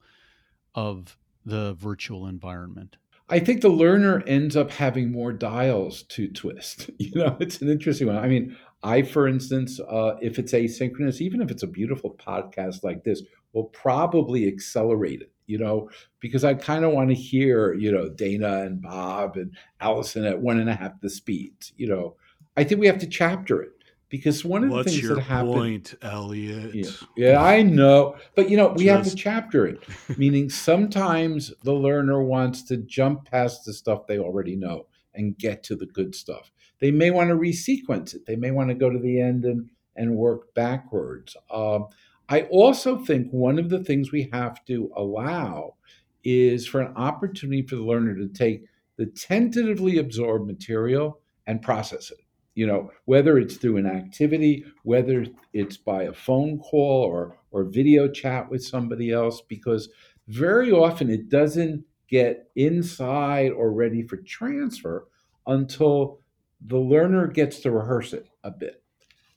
of 0.76 1.18
the 1.46 1.76
virtual 1.76 2.28
environment? 2.28 2.98
I 3.30 3.40
think 3.40 3.62
the 3.62 3.70
learner 3.70 4.22
ends 4.28 4.58
up 4.58 4.70
having 4.70 5.14
more 5.14 5.32
dials 5.32 6.04
to 6.10 6.28
twist. 6.28 6.90
You 7.00 7.12
know, 7.16 7.38
it's 7.40 7.62
an 7.62 7.70
interesting 7.70 8.08
one. 8.08 8.18
I 8.18 8.28
mean, 8.28 8.58
I, 8.84 9.04
for 9.04 9.30
instance, 9.30 9.80
uh, 9.80 10.16
if 10.22 10.38
it's 10.38 10.52
asynchronous, 10.52 11.22
even 11.22 11.42
if 11.42 11.50
it's 11.52 11.64
a 11.64 11.68
beautiful 11.68 12.16
podcast 12.16 12.84
like 12.84 13.06
this, 13.06 13.24
will 13.54 13.66
probably 13.66 14.46
accelerate 14.46 15.22
it, 15.22 15.32
you 15.50 15.58
know, 15.58 15.90
because 16.20 16.44
I 16.44 16.54
kind 16.54 16.86
of 16.86 16.92
want 16.92 17.10
to 17.10 17.16
hear, 17.16 17.74
you 17.74 17.92
know, 17.92 18.08
Dana 18.08 18.62
and 18.62 18.82
Bob 18.82 19.36
and 19.36 19.58
Allison 19.82 20.24
at 20.24 20.40
one 20.40 20.60
and 20.60 20.70
a 20.70 20.76
half 20.76 21.02
the 21.02 21.10
speed. 21.10 21.54
you 21.76 21.88
know. 21.88 22.16
I 22.56 22.64
think 22.64 22.82
we 22.82 22.88
have 22.88 23.00
to 23.00 23.08
chapter 23.08 23.62
it 23.62 23.72
because 24.10 24.44
one 24.44 24.66
of 24.66 24.70
What's 24.70 24.92
the 24.92 25.00
things 25.00 25.16
that 25.16 25.22
happened. 25.22 25.54
point, 25.54 25.94
Elliott? 26.02 26.76
Yeah, 26.76 26.92
yeah, 27.16 27.42
I 27.42 27.62
know, 27.62 28.18
but 28.36 28.50
you 28.50 28.58
know, 28.58 28.70
we 28.70 28.86
Just... 28.86 28.96
have 28.96 29.06
to 29.08 29.16
chapter 29.16 29.66
it. 29.66 29.84
meaning, 30.18 30.50
sometimes 30.50 31.54
the 31.64 31.74
learner 31.74 32.22
wants 32.22 32.64
to 32.64 32.78
jump 32.78 33.26
past 33.26 33.66
the 33.66 33.74
stuff 33.74 34.08
they 34.08 34.20
already 34.20 34.56
know 34.56 34.88
and 35.14 35.38
get 35.38 35.64
to 35.64 35.76
the 35.76 35.86
good 35.86 36.14
stuff. 36.14 36.52
They 36.80 36.92
may 36.92 37.12
want 37.12 37.30
to 37.30 37.36
resequence 37.36 38.14
it. 38.14 38.26
They 38.26 38.36
may 38.36 38.52
want 38.52 38.70
to 38.70 38.76
go 38.76 38.90
to 38.90 39.00
the 39.00 39.20
end 39.20 39.46
and 39.46 39.70
and 39.96 40.16
work 40.16 40.54
backwards. 40.54 41.36
Um, 41.52 41.88
I 42.30 42.44
also 42.44 42.98
think 43.00 43.32
one 43.32 43.58
of 43.58 43.70
the 43.70 43.84
things 43.84 44.12
we 44.12 44.30
have 44.32 44.64
to 44.66 44.92
allow 44.96 45.76
is 46.24 46.68
for 46.68 46.82
an 46.82 46.96
opportunity 46.96 47.64
for 47.64 47.76
the 47.76 47.84
learner 47.84 48.16
to 48.16 48.28
take 48.28 48.66
the 48.98 49.08
tentatively 49.08 49.98
absorbed 49.98 50.46
material 50.46 51.20
and 51.48 51.62
process 51.62 52.12
it. 52.12 52.20
You 52.54 52.68
know, 52.68 52.92
whether 53.06 53.40
it's 53.40 53.58
through 53.58 53.78
an 53.78 53.88
activity, 53.88 54.64
whether 54.84 55.26
it's 55.54 55.78
by 55.78 56.04
a 56.04 56.14
phone 56.14 56.60
call 56.60 57.04
or 57.04 57.36
or 57.52 57.64
video 57.64 58.08
chat 58.08 58.50
with 58.50 58.64
somebody 58.64 59.12
else, 59.12 59.42
because 59.42 59.90
very 60.28 60.72
often 60.72 61.10
it 61.10 61.30
doesn't 61.30 61.84
get 62.08 62.52
inside 62.56 63.52
or 63.52 63.72
ready 63.72 64.04
for 64.04 64.18
transfer 64.18 65.08
until 65.48 66.20
the 66.68 66.78
learner 66.78 67.26
gets 67.26 67.60
to 67.62 67.72
rehearse 67.72 68.14
it 68.14 68.28
a 68.44 68.52
bit 68.52 68.84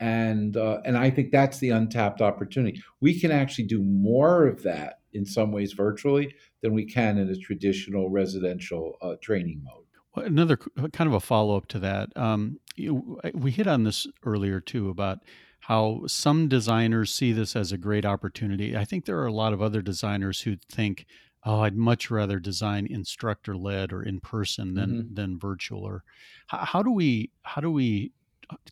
and 0.03 0.57
uh, 0.57 0.81
and 0.85 0.99
I 0.99 1.11
think 1.11 1.31
that's 1.31 1.59
the 1.59 1.71
untapped 1.71 2.21
opportunity. 2.21 2.83
We 3.01 3.19
can 3.19 3.31
actually 3.31 3.67
do 3.67 3.81
more 3.81 4.49
of 4.49 4.65
that 4.65 4.99
in 5.13 5.25
some 5.25 5.53
ways 5.53 5.75
virtually 5.75 6.35
than 6.61 6.75
we 6.75 6.85
can 6.85 7.19
in 7.19 7.29
a 7.29 7.37
traditional 7.37 8.11
residential 8.11 8.97
uh, 9.01 9.15
training 9.23 9.63
mode. 9.65 9.85
Well, 10.17 10.27
another 10.27 10.57
kind 10.93 11.09
of 11.09 11.15
a 11.15 11.21
follow 11.21 11.57
up 11.57 11.69
to 11.69 11.79
that, 11.79 12.09
um, 12.17 12.59
you, 12.75 13.21
we 13.33 13.53
hit 13.53 13.69
on 13.69 13.85
this 13.85 14.09
earlier 14.25 14.61
too 14.61 14.89
about 14.89 15.21
how 15.61 16.03
some 16.09 16.49
designers 16.49 17.15
see 17.15 17.33
this 17.33 17.55
as 17.55 17.71
a 17.71 17.79
great 17.79 18.05
opportunity. 18.05 18.77
I 18.77 18.85
think 18.85 19.05
there 19.05 19.21
are 19.21 19.27
a 19.27 19.33
lot 19.33 19.53
of 19.53 19.63
other 19.63 19.83
designers 19.83 20.41
who 20.41 20.57
think, 20.69 21.07
"Oh, 21.45 21.61
I'd 21.61 21.77
much 21.77 22.11
rather 22.11 22.41
design 22.41 22.89
instructor 22.91 23.57
led 23.57 23.93
or 23.93 24.03
in 24.03 24.19
person 24.19 24.75
than 24.75 24.91
mm-hmm. 24.91 25.15
than 25.15 25.39
virtual." 25.39 25.85
Or 25.85 26.03
how, 26.49 26.59
how 26.65 26.83
do 26.83 26.91
we 26.91 27.31
how 27.43 27.61
do 27.61 27.71
we 27.71 28.11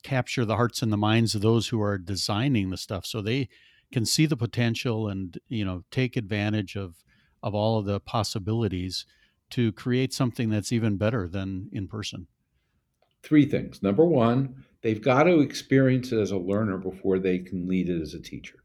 capture 0.02 0.44
the 0.44 0.56
hearts 0.56 0.82
and 0.82 0.92
the 0.92 0.96
minds 0.96 1.34
of 1.34 1.42
those 1.42 1.68
who 1.68 1.80
are 1.80 1.98
designing 1.98 2.70
the 2.70 2.76
stuff 2.76 3.06
so 3.06 3.20
they 3.20 3.48
can 3.92 4.04
see 4.04 4.26
the 4.26 4.36
potential 4.36 5.08
and 5.08 5.38
you 5.48 5.64
know 5.64 5.82
take 5.90 6.16
advantage 6.16 6.76
of 6.76 7.02
of 7.42 7.54
all 7.54 7.78
of 7.78 7.86
the 7.86 8.00
possibilities 8.00 9.06
to 9.50 9.72
create 9.72 10.12
something 10.12 10.50
that's 10.50 10.72
even 10.72 10.96
better 10.96 11.26
than 11.26 11.68
in 11.72 11.88
person. 11.88 12.26
Three 13.22 13.46
things. 13.46 13.82
Number 13.82 14.04
one 14.04 14.64
they've 14.82 15.02
got 15.02 15.24
to 15.24 15.40
experience 15.40 16.10
it 16.10 16.18
as 16.18 16.30
a 16.30 16.38
learner 16.38 16.78
before 16.78 17.18
they 17.18 17.38
can 17.38 17.68
lead 17.68 17.88
it 17.90 18.00
as 18.00 18.14
a 18.14 18.20
teacher. 18.20 18.64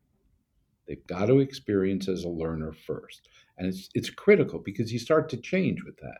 They've 0.88 1.06
got 1.08 1.26
to 1.26 1.40
experience 1.40 2.08
as 2.08 2.24
a 2.24 2.30
learner 2.30 2.72
first 2.72 3.28
and 3.58 3.68
it's 3.68 3.90
it's 3.94 4.10
critical 4.10 4.60
because 4.60 4.92
you 4.92 5.00
start 5.00 5.30
to 5.30 5.38
change 5.38 5.84
with 5.84 5.98
that. 5.98 6.20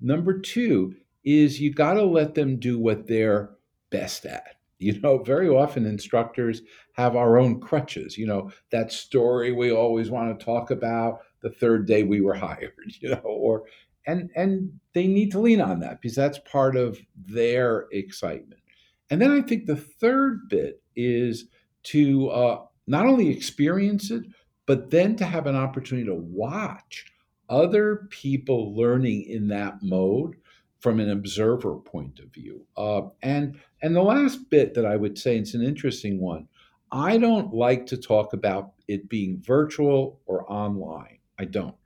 Number 0.00 0.38
two 0.38 0.94
is 1.24 1.60
you 1.60 1.72
got 1.72 1.94
to 1.94 2.02
let 2.02 2.34
them 2.34 2.58
do 2.58 2.78
what 2.78 3.06
they're 3.06 3.50
best 3.92 4.26
at. 4.26 4.56
You 4.82 5.00
know, 5.00 5.18
very 5.18 5.48
often 5.48 5.86
instructors 5.86 6.62
have 6.94 7.14
our 7.14 7.38
own 7.38 7.60
crutches. 7.60 8.18
You 8.18 8.26
know, 8.26 8.50
that 8.72 8.90
story 8.90 9.52
we 9.52 9.70
always 9.70 10.10
want 10.10 10.36
to 10.36 10.44
talk 10.44 10.72
about 10.72 11.20
the 11.40 11.50
third 11.50 11.86
day 11.86 12.02
we 12.02 12.20
were 12.20 12.34
hired, 12.48 12.72
you 12.98 13.10
know, 13.10 13.20
or 13.22 13.62
and 14.08 14.28
and 14.34 14.72
they 14.92 15.06
need 15.06 15.30
to 15.32 15.38
lean 15.38 15.60
on 15.60 15.78
that 15.80 16.00
because 16.00 16.16
that's 16.16 16.40
part 16.40 16.74
of 16.74 16.98
their 17.14 17.86
excitement. 17.92 18.60
And 19.08 19.22
then 19.22 19.30
I 19.30 19.42
think 19.42 19.66
the 19.66 19.76
third 19.76 20.48
bit 20.48 20.82
is 20.96 21.46
to 21.84 22.28
uh, 22.30 22.64
not 22.88 23.06
only 23.06 23.28
experience 23.28 24.10
it, 24.10 24.24
but 24.66 24.90
then 24.90 25.14
to 25.16 25.24
have 25.24 25.46
an 25.46 25.54
opportunity 25.56 26.06
to 26.06 26.14
watch 26.14 27.06
other 27.48 28.08
people 28.10 28.74
learning 28.74 29.22
in 29.24 29.48
that 29.48 29.82
mode 29.82 30.36
from 30.82 30.98
an 30.98 31.10
observer 31.10 31.76
point 31.76 32.18
of 32.18 32.26
view. 32.32 32.66
Uh, 32.76 33.02
and 33.22 33.58
and 33.82 33.94
the 33.96 34.02
last 34.02 34.50
bit 34.50 34.74
that 34.74 34.84
I 34.84 34.96
would 34.96 35.16
say, 35.16 35.38
it's 35.38 35.54
an 35.54 35.62
interesting 35.62 36.20
one. 36.20 36.48
I 36.90 37.16
don't 37.16 37.54
like 37.54 37.86
to 37.86 37.96
talk 37.96 38.34
about 38.34 38.72
it 38.88 39.08
being 39.08 39.40
virtual 39.40 40.20
or 40.26 40.50
online. 40.52 41.18
I 41.38 41.46
don't. 41.46 41.76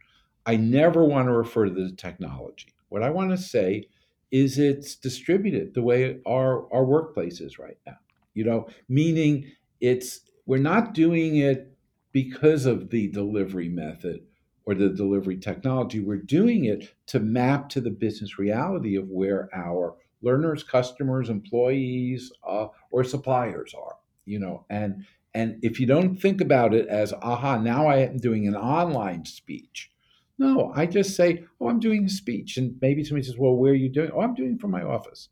I 0.46 0.56
never 0.56 1.04
want 1.04 1.28
to 1.28 1.32
refer 1.32 1.66
to 1.66 1.70
the 1.70 1.92
technology. 1.92 2.72
What 2.88 3.02
I 3.02 3.10
want 3.10 3.30
to 3.30 3.36
say 3.36 3.88
is 4.32 4.58
it's 4.58 4.96
distributed 4.96 5.74
the 5.74 5.82
way 5.82 6.18
our 6.26 6.72
our 6.72 6.84
workplace 6.84 7.40
is 7.40 7.58
right 7.58 7.78
now. 7.86 7.98
You 8.34 8.44
know, 8.44 8.68
meaning 8.88 9.52
it's 9.80 10.20
we're 10.46 10.58
not 10.58 10.94
doing 10.94 11.36
it 11.36 11.70
because 12.12 12.64
of 12.64 12.88
the 12.88 13.08
delivery 13.08 13.68
method 13.68 14.25
or 14.66 14.74
the 14.74 14.88
delivery 14.88 15.38
technology. 15.38 16.00
We're 16.00 16.16
doing 16.16 16.64
it 16.64 16.92
to 17.06 17.20
map 17.20 17.68
to 17.70 17.80
the 17.80 17.90
business 17.90 18.38
reality 18.38 18.96
of 18.96 19.08
where 19.08 19.48
our 19.54 19.96
learners, 20.22 20.64
customers, 20.64 21.30
employees, 21.30 22.32
uh, 22.46 22.66
or 22.90 23.04
suppliers 23.04 23.72
are. 23.78 23.96
You 24.24 24.40
know, 24.40 24.66
and 24.68 25.06
and 25.34 25.58
if 25.62 25.78
you 25.78 25.86
don't 25.86 26.16
think 26.16 26.40
about 26.40 26.74
it 26.74 26.88
as, 26.88 27.12
aha, 27.12 27.58
now 27.58 27.86
I 27.86 27.98
am 27.98 28.16
doing 28.16 28.48
an 28.48 28.56
online 28.56 29.24
speech. 29.24 29.90
No, 30.38 30.72
I 30.74 30.86
just 30.86 31.14
say, 31.14 31.44
oh, 31.60 31.68
I'm 31.68 31.78
doing 31.78 32.06
a 32.06 32.08
speech, 32.08 32.56
and 32.56 32.76
maybe 32.82 33.04
somebody 33.04 33.24
says, 33.24 33.38
well, 33.38 33.54
where 33.54 33.72
are 33.72 33.76
you 33.76 33.88
doing? 33.88 34.10
Oh, 34.12 34.20
I'm 34.20 34.34
doing 34.34 34.54
it 34.54 34.60
from 34.60 34.72
my 34.72 34.82
office. 34.82 35.28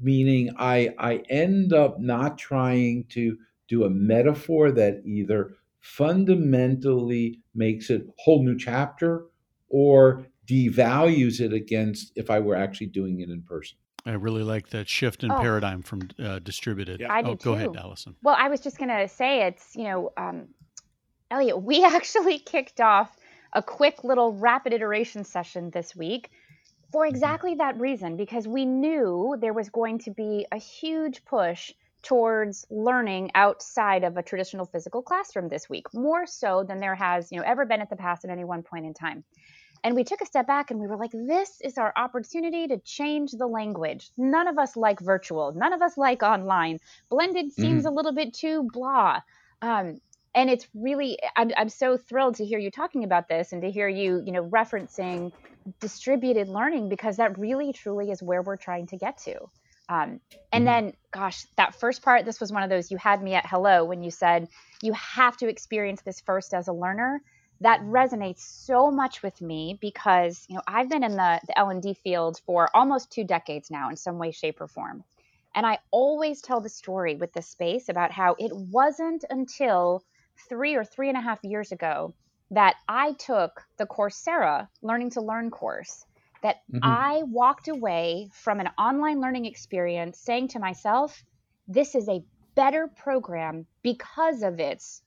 Meaning, 0.00 0.50
I 0.58 0.94
I 0.98 1.22
end 1.30 1.72
up 1.72 2.00
not 2.00 2.36
trying 2.38 3.04
to 3.10 3.38
do 3.68 3.84
a 3.84 3.90
metaphor 3.90 4.72
that 4.72 5.02
either 5.06 5.54
fundamentally 5.84 7.40
makes 7.54 7.90
it 7.90 8.00
a 8.00 8.22
whole 8.22 8.42
new 8.42 8.56
chapter 8.56 9.26
or 9.68 10.26
devalues 10.48 11.40
it 11.40 11.52
against 11.52 12.10
if 12.16 12.30
I 12.30 12.40
were 12.40 12.56
actually 12.56 12.86
doing 12.86 13.20
it 13.20 13.28
in 13.28 13.42
person. 13.42 13.76
I 14.06 14.12
really 14.12 14.42
like 14.42 14.70
that 14.70 14.88
shift 14.88 15.24
in 15.24 15.30
oh. 15.30 15.38
paradigm 15.38 15.82
from 15.82 16.08
uh, 16.18 16.38
distributed. 16.38 17.00
Yeah. 17.00 17.12
I 17.12 17.20
do 17.20 17.30
oh, 17.30 17.34
go 17.34 17.52
ahead, 17.52 17.76
Allison. 17.76 18.16
Well, 18.22 18.34
I 18.38 18.48
was 18.48 18.60
just 18.60 18.78
going 18.78 18.88
to 18.88 19.06
say 19.08 19.46
it's, 19.46 19.76
you 19.76 19.84
know, 19.84 20.10
um, 20.16 20.48
Elliott, 21.30 21.62
we 21.62 21.84
actually 21.84 22.38
kicked 22.38 22.80
off 22.80 23.14
a 23.52 23.62
quick 23.62 24.04
little 24.04 24.32
rapid 24.32 24.72
iteration 24.72 25.22
session 25.22 25.70
this 25.70 25.94
week 25.94 26.30
for 26.92 27.04
mm-hmm. 27.04 27.14
exactly 27.14 27.54
that 27.56 27.78
reason, 27.78 28.16
because 28.16 28.48
we 28.48 28.64
knew 28.64 29.36
there 29.38 29.52
was 29.52 29.68
going 29.68 29.98
to 29.98 30.10
be 30.10 30.46
a 30.50 30.56
huge 30.56 31.26
push 31.26 31.72
towards 32.04 32.66
learning 32.70 33.30
outside 33.34 34.04
of 34.04 34.16
a 34.16 34.22
traditional 34.22 34.66
physical 34.66 35.02
classroom 35.02 35.48
this 35.48 35.68
week, 35.68 35.92
more 35.92 36.26
so 36.26 36.62
than 36.62 36.78
there 36.78 36.94
has, 36.94 37.32
you 37.32 37.38
know, 37.38 37.44
ever 37.44 37.64
been 37.64 37.80
at 37.80 37.90
the 37.90 37.96
past 37.96 38.24
at 38.24 38.30
any 38.30 38.44
one 38.44 38.62
point 38.62 38.86
in 38.86 38.94
time. 38.94 39.24
And 39.82 39.94
we 39.94 40.04
took 40.04 40.22
a 40.22 40.26
step 40.26 40.46
back 40.46 40.70
and 40.70 40.80
we 40.80 40.86
were 40.86 40.96
like, 40.96 41.10
this 41.12 41.60
is 41.60 41.76
our 41.76 41.92
opportunity 41.94 42.66
to 42.68 42.78
change 42.78 43.32
the 43.32 43.46
language. 43.46 44.10
None 44.16 44.48
of 44.48 44.58
us 44.58 44.76
like 44.76 44.98
virtual. 45.00 45.52
None 45.52 45.74
of 45.74 45.82
us 45.82 45.98
like 45.98 46.22
online. 46.22 46.78
Blended 47.10 47.52
seems 47.52 47.84
mm-hmm. 47.84 47.88
a 47.88 47.94
little 47.94 48.14
bit 48.14 48.32
too 48.32 48.68
blah. 48.72 49.20
Um, 49.60 50.00
and 50.34 50.48
it's 50.48 50.66
really, 50.74 51.18
I'm, 51.36 51.52
I'm 51.56 51.68
so 51.68 51.98
thrilled 51.98 52.36
to 52.36 52.46
hear 52.46 52.58
you 52.58 52.70
talking 52.70 53.04
about 53.04 53.28
this 53.28 53.52
and 53.52 53.60
to 53.60 53.70
hear 53.70 53.88
you, 53.88 54.22
you 54.24 54.32
know, 54.32 54.48
referencing 54.48 55.32
distributed 55.80 56.48
learning 56.48 56.88
because 56.88 57.18
that 57.18 57.38
really 57.38 57.72
truly 57.72 58.10
is 58.10 58.22
where 58.22 58.42
we're 58.42 58.56
trying 58.56 58.86
to 58.88 58.96
get 58.96 59.18
to. 59.18 59.34
Um, 59.88 60.20
and 60.52 60.64
mm-hmm. 60.64 60.64
then, 60.64 60.92
gosh, 61.10 61.44
that 61.56 61.74
first 61.74 62.02
part, 62.02 62.24
this 62.24 62.40
was 62.40 62.52
one 62.52 62.62
of 62.62 62.70
those 62.70 62.90
you 62.90 62.96
had 62.96 63.22
me 63.22 63.34
at 63.34 63.46
hello 63.46 63.84
when 63.84 64.02
you 64.02 64.10
said 64.10 64.48
you 64.82 64.92
have 64.94 65.36
to 65.38 65.48
experience 65.48 66.02
this 66.02 66.20
first 66.20 66.54
as 66.54 66.68
a 66.68 66.72
learner. 66.72 67.20
That 67.60 67.80
resonates 67.82 68.40
so 68.40 68.90
much 68.90 69.22
with 69.22 69.40
me 69.40 69.78
because 69.80 70.44
you 70.48 70.56
know 70.56 70.62
I've 70.66 70.90
been 70.90 71.04
in 71.04 71.12
the, 71.12 71.40
the 71.46 71.58
L 71.58 71.70
and 71.70 71.82
D 71.82 71.94
field 71.94 72.40
for 72.44 72.68
almost 72.74 73.10
two 73.10 73.24
decades 73.24 73.70
now 73.70 73.90
in 73.90 73.96
some 73.96 74.18
way, 74.18 74.32
shape, 74.32 74.60
or 74.60 74.66
form, 74.66 75.04
and 75.54 75.64
I 75.64 75.78
always 75.90 76.42
tell 76.42 76.60
the 76.60 76.68
story 76.68 77.14
with 77.14 77.32
this 77.32 77.46
space 77.46 77.88
about 77.88 78.10
how 78.10 78.34
it 78.38 78.54
wasn't 78.54 79.24
until 79.30 80.02
three 80.48 80.74
or 80.74 80.84
three 80.84 81.08
and 81.08 81.16
a 81.16 81.20
half 81.20 81.44
years 81.44 81.70
ago 81.70 82.12
that 82.50 82.74
I 82.88 83.12
took 83.12 83.62
the 83.76 83.86
Coursera 83.86 84.68
Learning 84.82 85.10
to 85.10 85.20
Learn 85.20 85.50
course 85.50 86.04
that 86.44 86.60
mm-hmm. 86.70 86.80
I 86.82 87.22
walked 87.24 87.68
away 87.68 88.28
from 88.30 88.60
an 88.60 88.68
online 88.78 89.18
learning 89.18 89.46
experience 89.46 90.18
saying 90.18 90.48
to 90.48 90.58
myself, 90.58 91.24
this 91.66 91.94
is 91.94 92.06
a 92.06 92.22
better 92.54 92.86
program 92.86 93.66
because 93.82 94.42
of 94.42 94.60
its 94.60 95.00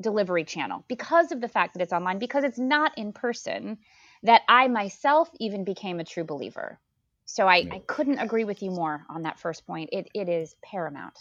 delivery 0.00 0.44
channel, 0.44 0.84
because 0.86 1.32
of 1.32 1.40
the 1.40 1.48
fact 1.48 1.74
that 1.74 1.82
it's 1.82 1.92
online, 1.92 2.20
because 2.20 2.44
it's 2.44 2.60
not 2.60 2.96
in 2.96 3.12
person, 3.12 3.76
that 4.22 4.42
I 4.48 4.68
myself 4.68 5.28
even 5.40 5.64
became 5.64 5.98
a 5.98 6.04
true 6.04 6.22
believer. 6.22 6.78
So 7.24 7.48
I, 7.48 7.66
I 7.72 7.82
couldn't 7.88 8.20
agree 8.20 8.44
with 8.44 8.62
you 8.62 8.70
more 8.70 9.04
on 9.10 9.22
that 9.22 9.40
first 9.40 9.66
point. 9.66 9.90
It, 9.92 10.08
it 10.14 10.28
is 10.28 10.54
paramount. 10.62 11.18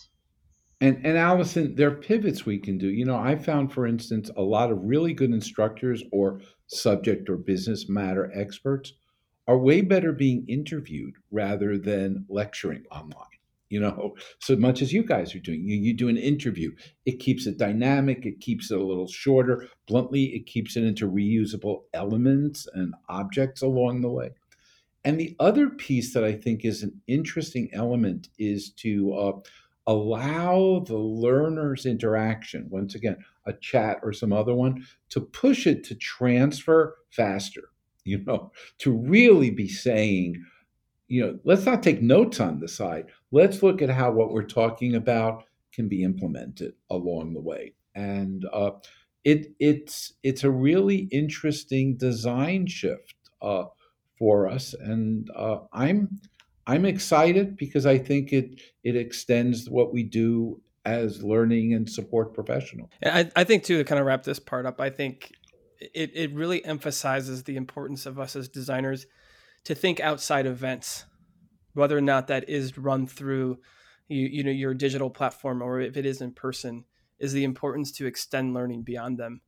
And, 0.82 1.04
and 1.04 1.18
Allison, 1.18 1.74
there 1.74 1.88
are 1.88 1.96
pivots 1.96 2.46
we 2.46 2.60
can 2.60 2.78
do. 2.78 2.90
You 2.90 3.06
know, 3.06 3.18
I 3.18 3.36
found, 3.36 3.74
for 3.74 3.88
instance, 3.88 4.30
a 4.38 4.42
lot 4.44 4.72
of 4.72 4.78
really 4.84 5.16
good 5.16 5.32
instructors 5.32 6.04
or 6.12 6.42
subject 6.68 7.28
or 7.28 7.38
business 7.38 7.90
matter 7.90 8.32
experts 8.36 8.94
are 9.48 9.58
way 9.58 9.82
better 9.82 10.12
being 10.12 10.46
interviewed 10.48 11.14
rather 11.32 11.78
than 11.78 12.26
lecturing 12.30 12.84
online 12.92 13.28
you 13.70 13.80
know? 13.82 14.16
So 14.40 14.56
much 14.56 14.82
as 14.82 14.94
you 14.94 15.04
guys 15.04 15.36
are 15.36 15.40
doing 15.40 15.62
you, 15.64 15.76
you 15.76 15.94
do 15.94 16.10
an 16.10 16.18
interview 16.18 16.72
it 17.06 17.20
keeps 17.20 17.48
it 17.48 17.58
dynamic 17.58 18.26
it 18.26 18.40
keeps 18.40 18.72
it 18.72 18.78
a 18.78 18.84
little 18.84 19.08
shorter 19.08 19.68
bluntly 19.88 20.36
it 20.36 20.46
keeps 20.46 20.78
it 20.78 20.84
into 20.84 21.10
reusable 21.10 21.84
elements 21.94 22.68
and 22.74 22.94
objects 23.10 23.62
along 23.62 24.02
the 24.02 24.10
way. 24.10 24.32
And 25.04 25.20
the 25.20 25.36
other 25.40 25.70
piece 25.70 26.14
that 26.14 26.24
i 26.24 26.34
think 26.34 26.66
is 26.66 26.84
an 26.84 27.02
interesting 27.08 27.70
element 27.74 28.30
is 28.40 28.72
to 28.72 29.14
uh, 29.14 29.32
allow 29.88 30.84
the 30.86 30.98
learner's 30.98 31.86
interaction, 31.86 32.68
once 32.70 32.94
again, 32.94 33.18
a 33.46 33.54
chat 33.54 34.00
or 34.04 34.12
some 34.12 34.34
other 34.34 34.54
one, 34.54 34.86
to 35.10 35.22
push 35.22 35.66
it 35.66 35.86
to 35.86 35.96
transfer 35.96 36.98
faster, 37.10 37.70
you 38.18 38.24
know, 38.26 38.52
to 38.80 38.92
really 38.92 39.50
be 39.50 39.68
saying, 39.68 40.44
you 41.08 41.22
know, 41.26 41.40
let's 41.44 41.66
not 41.66 41.84
take 41.84 42.02
notes 42.02 42.40
on 42.40 42.60
the 42.60 42.68
side. 42.68 43.08
Let's 43.32 43.62
look 43.62 43.82
at 43.82 43.90
how 43.90 44.12
what 44.12 44.32
we're 44.32 44.44
talking 44.44 44.96
about 44.96 45.44
can 45.74 45.88
be 45.88 46.04
implemented 46.04 46.74
along 46.90 47.34
the 47.34 47.42
way. 47.42 47.74
And 47.96 48.46
uh, 48.54 48.72
it, 49.24 49.48
it's 49.60 50.14
it's 50.24 50.44
a 50.44 50.52
really 50.52 51.10
interesting 51.12 51.98
design 51.98 52.68
shift 52.68 53.16
uh, 53.42 53.66
for 54.18 54.48
us, 54.48 54.74
and 54.74 55.30
uh, 55.36 55.60
I'm 55.74 56.20
I'm 56.66 56.86
excited 56.86 57.58
because 57.58 57.86
I 57.86 57.98
think 57.98 58.32
it 58.32 58.62
it 58.84 58.96
extends 58.96 59.70
what 59.70 59.92
we 59.92 60.04
do 60.04 60.62
as 60.86 61.22
learning 61.24 61.74
and 61.74 61.90
support 61.90 62.34
professional. 62.34 62.90
I, 63.04 63.30
I 63.36 63.44
think 63.44 63.64
too 63.64 63.78
to 63.80 63.84
kind 63.84 64.00
of 64.00 64.06
wrap 64.06 64.24
this 64.24 64.40
part 64.40 64.66
up, 64.66 64.80
I 64.80 64.90
think 64.90 65.34
it, 65.80 66.12
it 66.14 66.34
really 66.34 66.64
emphasizes 66.66 67.44
the 67.44 67.56
importance 67.56 68.06
of 68.06 68.20
us 68.20 68.36
as 68.36 68.48
designers 68.48 69.08
to 69.64 69.76
think 69.76 70.00
outside 70.00 70.46
events, 70.46 71.06
whether 71.74 71.98
or 71.98 72.02
not 72.02 72.28
that 72.28 72.50
is 72.50 72.78
run 72.78 73.08
through 73.08 73.60
you, 74.08 74.28
you 74.28 74.44
know 74.44 74.52
your 74.52 74.74
digital 74.74 75.10
platform 75.10 75.62
or 75.62 75.82
if 75.82 75.98
it 75.98 76.06
is 76.06 76.22
in 76.22 76.32
person, 76.32 76.86
is 77.20 77.34
the 77.34 77.44
importance 77.44 77.92
to 77.92 78.06
extend 78.06 78.54
learning 78.54 78.84
beyond 78.84 79.18
them 79.18 79.42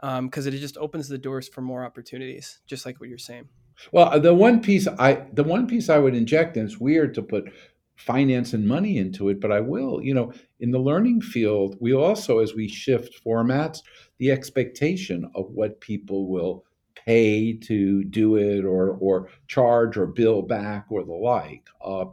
because 0.00 0.46
um, 0.46 0.52
it 0.52 0.58
just 0.58 0.76
opens 0.76 1.08
the 1.08 1.18
doors 1.18 1.48
for 1.48 1.62
more 1.62 1.84
opportunities, 1.84 2.60
just 2.66 2.84
like 2.86 3.00
what 3.00 3.08
you're 3.08 3.18
saying. 3.18 3.48
Well, 3.92 4.18
the 4.20 4.34
one 4.34 4.60
piece 4.60 4.86
I 4.86 5.26
the 5.32 5.44
one 5.44 5.66
piece 5.66 5.88
I 5.88 5.98
would 5.98 6.14
inject, 6.14 6.56
and 6.56 6.66
it's 6.68 6.78
weird 6.78 7.14
to 7.14 7.22
put 7.22 7.52
finance 7.96 8.52
and 8.52 8.66
money 8.66 8.98
into 8.98 9.28
it, 9.28 9.40
but 9.40 9.50
I 9.50 9.60
will. 9.60 10.02
You 10.02 10.14
know, 10.14 10.32
in 10.60 10.70
the 10.70 10.78
learning 10.78 11.22
field, 11.22 11.76
we 11.80 11.92
also, 11.94 12.38
as 12.38 12.54
we 12.54 12.68
shift 12.68 13.22
formats, 13.24 13.82
the 14.18 14.30
expectation 14.30 15.30
of 15.34 15.50
what 15.50 15.80
people 15.80 16.28
will 16.28 16.64
pay 16.94 17.52
to 17.54 18.04
do 18.04 18.36
it 18.36 18.64
or 18.64 18.96
or 19.00 19.28
charge 19.46 19.96
or 19.96 20.06
bill 20.06 20.42
back 20.42 20.86
or 20.90 21.04
the 21.04 21.12
like. 21.12 21.66
Uh, 21.84 22.06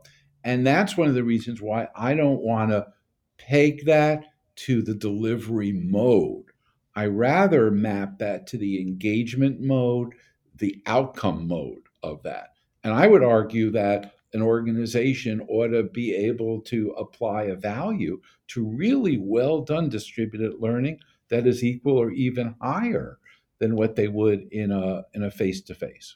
and 0.43 0.65
that's 0.65 0.97
one 0.97 1.07
of 1.07 1.15
the 1.15 1.23
reasons 1.23 1.61
why 1.61 1.87
I 1.95 2.15
don't 2.15 2.41
want 2.41 2.71
to 2.71 2.87
peg 3.37 3.85
that 3.85 4.25
to 4.55 4.81
the 4.81 4.93
delivery 4.93 5.71
mode. 5.71 6.45
I 6.95 7.07
rather 7.07 7.71
map 7.71 8.19
that 8.19 8.45
to 8.47 8.57
the 8.57 8.79
engagement 8.79 9.59
mode, 9.59 10.13
the 10.55 10.81
outcome 10.85 11.47
mode 11.47 11.83
of 12.03 12.21
that. 12.23 12.49
And 12.83 12.93
I 12.93 13.07
would 13.07 13.23
argue 13.23 13.71
that 13.71 14.12
an 14.33 14.41
organization 14.41 15.41
ought 15.47 15.67
to 15.67 15.83
be 15.83 16.13
able 16.15 16.61
to 16.61 16.91
apply 16.91 17.43
a 17.43 17.55
value 17.55 18.19
to 18.47 18.65
really 18.65 19.17
well 19.17 19.61
done 19.61 19.89
distributed 19.89 20.59
learning 20.59 20.99
that 21.29 21.47
is 21.47 21.63
equal 21.63 21.97
or 21.97 22.11
even 22.11 22.55
higher 22.61 23.19
than 23.59 23.75
what 23.75 23.95
they 23.95 24.07
would 24.07 24.47
in 24.51 24.71
a 24.71 25.03
in 25.13 25.23
a 25.23 25.31
face 25.31 25.61
to 25.61 25.75
face. 25.75 26.15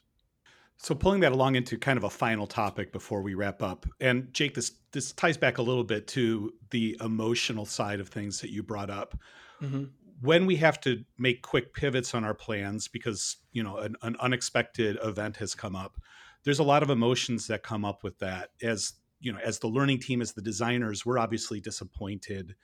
So 0.80 0.94
pulling 0.94 1.20
that 1.20 1.32
along 1.32 1.56
into 1.56 1.76
kind 1.76 1.96
of 1.96 2.04
a 2.04 2.10
final 2.10 2.46
topic 2.46 2.92
before 2.92 3.20
we 3.22 3.34
wrap 3.34 3.62
up. 3.62 3.86
And 4.00 4.32
Jake 4.32 4.54
this 4.54 4.72
this 4.92 5.12
ties 5.12 5.36
back 5.36 5.58
a 5.58 5.62
little 5.62 5.84
bit 5.84 6.06
to 6.08 6.52
the 6.70 6.96
emotional 7.00 7.66
side 7.66 8.00
of 8.00 8.08
things 8.08 8.40
that 8.40 8.50
you 8.50 8.62
brought 8.62 8.90
up. 8.90 9.18
Mm-hmm 9.62 9.84
when 10.20 10.46
we 10.46 10.56
have 10.56 10.80
to 10.80 11.04
make 11.16 11.42
quick 11.42 11.72
pivots 11.74 12.14
on 12.14 12.24
our 12.24 12.34
plans 12.34 12.88
because 12.88 13.36
you 13.52 13.62
know 13.62 13.76
an, 13.78 13.96
an, 14.02 14.16
unexpected 14.20 14.98
event 15.02 15.36
has 15.36 15.54
come 15.54 15.76
up 15.76 16.00
there's 16.44 16.58
a 16.58 16.64
lot 16.64 16.82
of 16.82 16.90
emotions 16.90 17.46
that 17.48 17.62
come 17.62 17.84
up 17.84 18.02
with 18.02 18.18
that. 18.18 18.50
As 18.62 18.94
you 19.20 19.32
know 19.32 19.38
as 19.44 19.58
the 19.58 19.68
learning 19.68 20.00
team 20.00 20.22
as 20.22 20.32
the 20.32 20.42
designers 20.42 21.04
we're 21.04 21.18
obviously 21.18 21.60
disappointed. 21.60 22.54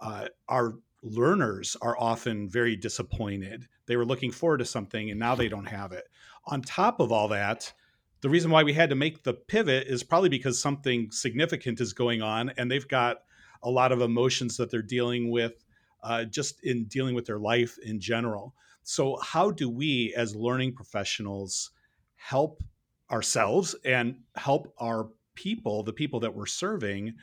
Uh, 0.00 0.28
our 0.48 0.74
learners 1.02 1.76
are 1.82 1.98
often 1.98 2.48
very 2.48 2.76
disappointed. 2.76 3.66
They 3.86 3.96
were 3.96 4.04
looking 4.04 4.30
forward 4.30 4.58
to 4.58 4.64
something 4.64 5.10
and 5.10 5.18
now 5.18 5.34
they 5.34 5.48
don't 5.48 5.66
have 5.66 5.92
it. 5.92 6.08
On 6.46 6.62
top 6.62 7.00
of 7.00 7.12
all 7.12 7.28
that 7.28 7.72
the 8.20 8.28
reason 8.28 8.50
why 8.50 8.64
we 8.64 8.72
had 8.72 8.90
to 8.90 8.96
make 8.96 9.22
the 9.22 9.34
pivot 9.34 9.86
is 9.86 10.02
probably 10.02 10.28
because 10.28 10.60
something 10.60 11.10
significant 11.10 11.80
is 11.80 11.92
going 11.92 12.20
on 12.20 12.52
and 12.56 12.70
they've 12.70 12.88
got 12.88 13.18
a 13.62 13.70
lot 13.70 13.92
of 13.92 14.00
emotions 14.00 14.56
that 14.56 14.70
they're 14.70 14.82
dealing 14.82 15.30
with 15.30 15.64
uh, 16.02 16.24
just 16.24 16.62
in 16.64 16.84
dealing 16.84 17.14
with 17.14 17.26
their 17.26 17.38
life 17.38 17.78
in 17.84 18.00
general. 18.00 18.54
So, 18.82 19.18
how 19.22 19.50
do 19.50 19.68
we 19.68 20.14
as 20.16 20.34
learning 20.34 20.74
professionals 20.74 21.70
help 22.16 22.62
ourselves 23.10 23.74
and 23.84 24.16
help 24.36 24.72
our 24.78 25.08
people, 25.34 25.82
the 25.82 25.92
people 25.92 26.20
that 26.20 26.34
we're 26.34 26.46
serving, 26.46 27.14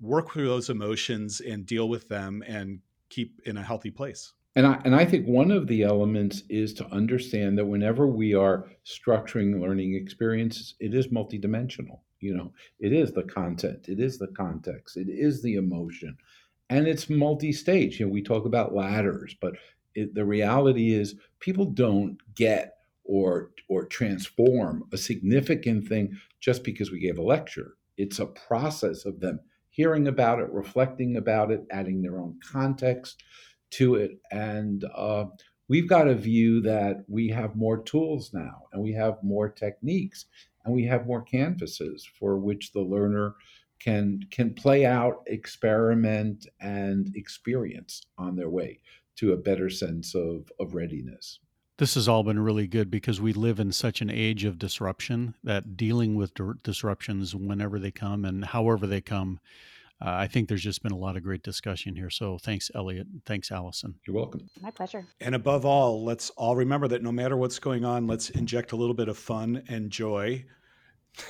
work 0.00 0.32
through 0.32 0.48
those 0.48 0.70
emotions 0.70 1.40
and 1.40 1.66
deal 1.66 1.88
with 1.88 2.08
them 2.08 2.42
and 2.46 2.80
keep 3.08 3.40
in 3.44 3.56
a 3.56 3.62
healthy 3.62 3.90
place? 3.90 4.32
And 4.56 4.66
I, 4.66 4.80
and 4.84 4.96
I 4.96 5.04
think 5.04 5.26
one 5.26 5.52
of 5.52 5.68
the 5.68 5.84
elements 5.84 6.42
is 6.48 6.74
to 6.74 6.86
understand 6.86 7.56
that 7.58 7.64
whenever 7.64 8.08
we 8.08 8.34
are 8.34 8.68
structuring 8.84 9.60
learning 9.60 9.94
experiences, 9.94 10.74
it 10.80 10.94
is 10.94 11.08
multidimensional. 11.08 12.00
You 12.18 12.36
know, 12.36 12.52
it 12.80 12.92
is 12.92 13.12
the 13.12 13.22
content, 13.22 13.88
it 13.88 14.00
is 14.00 14.18
the 14.18 14.26
context, 14.28 14.96
it 14.96 15.08
is 15.08 15.40
the 15.40 15.54
emotion, 15.54 16.18
and 16.68 16.86
it's 16.86 17.08
multi-stage. 17.08 17.98
You 17.98 18.06
know, 18.06 18.12
we 18.12 18.22
talk 18.22 18.44
about 18.44 18.74
ladders, 18.74 19.34
but 19.40 19.54
it, 19.94 20.14
the 20.14 20.24
reality 20.24 20.92
is 20.92 21.14
people 21.38 21.64
don't 21.64 22.18
get 22.34 22.79
or 23.10 23.50
or 23.68 23.84
transform 23.84 24.84
a 24.92 24.96
significant 24.96 25.88
thing 25.88 26.16
just 26.38 26.62
because 26.62 26.92
we 26.92 27.00
gave 27.00 27.18
a 27.18 27.22
lecture. 27.22 27.74
It's 27.96 28.20
a 28.20 28.26
process 28.26 29.04
of 29.04 29.18
them 29.18 29.40
hearing 29.68 30.06
about 30.06 30.38
it, 30.38 30.50
reflecting 30.52 31.16
about 31.16 31.50
it, 31.50 31.64
adding 31.70 32.02
their 32.02 32.20
own 32.20 32.38
context 32.52 33.22
to 33.70 33.96
it, 33.96 34.20
and 34.30 34.84
uh, 34.94 35.24
we've 35.68 35.88
got 35.88 36.08
a 36.08 36.14
view 36.14 36.60
that 36.62 37.04
we 37.08 37.28
have 37.28 37.54
more 37.56 37.82
tools 37.82 38.30
now, 38.32 38.62
and 38.72 38.82
we 38.82 38.92
have 38.92 39.22
more 39.22 39.48
techniques, 39.48 40.26
and 40.64 40.74
we 40.74 40.84
have 40.84 41.06
more 41.06 41.22
canvases 41.22 42.08
for 42.18 42.38
which 42.38 42.72
the 42.72 42.80
learner 42.80 43.34
can 43.80 44.20
can 44.30 44.54
play 44.54 44.84
out, 44.86 45.22
experiment, 45.26 46.46
and 46.60 47.12
experience 47.16 48.02
on 48.18 48.36
their 48.36 48.50
way 48.50 48.80
to 49.16 49.32
a 49.32 49.36
better 49.36 49.68
sense 49.68 50.14
of, 50.14 50.50
of 50.60 50.74
readiness. 50.74 51.40
This 51.80 51.94
has 51.94 52.08
all 52.08 52.22
been 52.22 52.38
really 52.38 52.66
good 52.66 52.90
because 52.90 53.22
we 53.22 53.32
live 53.32 53.58
in 53.58 53.72
such 53.72 54.02
an 54.02 54.10
age 54.10 54.44
of 54.44 54.58
disruption 54.58 55.34
that 55.42 55.78
dealing 55.78 56.14
with 56.14 56.34
disruptions 56.62 57.34
whenever 57.34 57.78
they 57.78 57.90
come 57.90 58.26
and 58.26 58.44
however 58.44 58.86
they 58.86 59.00
come, 59.00 59.40
uh, 59.98 60.10
I 60.10 60.26
think 60.26 60.50
there's 60.50 60.62
just 60.62 60.82
been 60.82 60.92
a 60.92 60.98
lot 60.98 61.16
of 61.16 61.22
great 61.22 61.42
discussion 61.42 61.96
here. 61.96 62.10
So 62.10 62.36
thanks, 62.36 62.70
Elliott. 62.74 63.06
Thanks, 63.24 63.50
Allison. 63.50 63.94
You're 64.06 64.14
welcome. 64.14 64.46
My 64.60 64.70
pleasure. 64.70 65.06
And 65.22 65.34
above 65.34 65.64
all, 65.64 66.04
let's 66.04 66.28
all 66.36 66.54
remember 66.54 66.86
that 66.86 67.02
no 67.02 67.12
matter 67.12 67.38
what's 67.38 67.58
going 67.58 67.86
on, 67.86 68.06
let's 68.06 68.28
inject 68.28 68.72
a 68.72 68.76
little 68.76 68.94
bit 68.94 69.08
of 69.08 69.16
fun 69.16 69.62
and 69.68 69.90
joy 69.90 70.44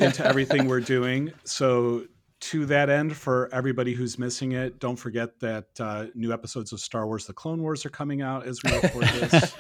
into 0.01 0.27
everything 0.27 0.67
we're 0.67 0.81
doing. 0.81 1.33
So 1.45 2.07
to 2.41 2.67
that 2.67 2.89
end, 2.89 3.17
for 3.17 3.49
everybody 3.53 3.93
who's 3.93 4.19
missing 4.19 4.53
it, 4.53 4.79
don't 4.81 4.97
forget 4.97 5.39
that 5.41 5.67
uh, 5.79 6.07
new 6.15 6.33
episodes 6.33 6.73
of 6.73 6.81
Star 6.81 7.07
Wars: 7.07 7.27
The 7.27 7.33
Clone 7.33 7.63
Wars 7.63 7.85
are 7.85 7.91
coming 7.91 8.23
out 8.23 8.47
as 8.47 8.63
we 8.63 8.73
record 8.73 9.05
this. 9.05 9.53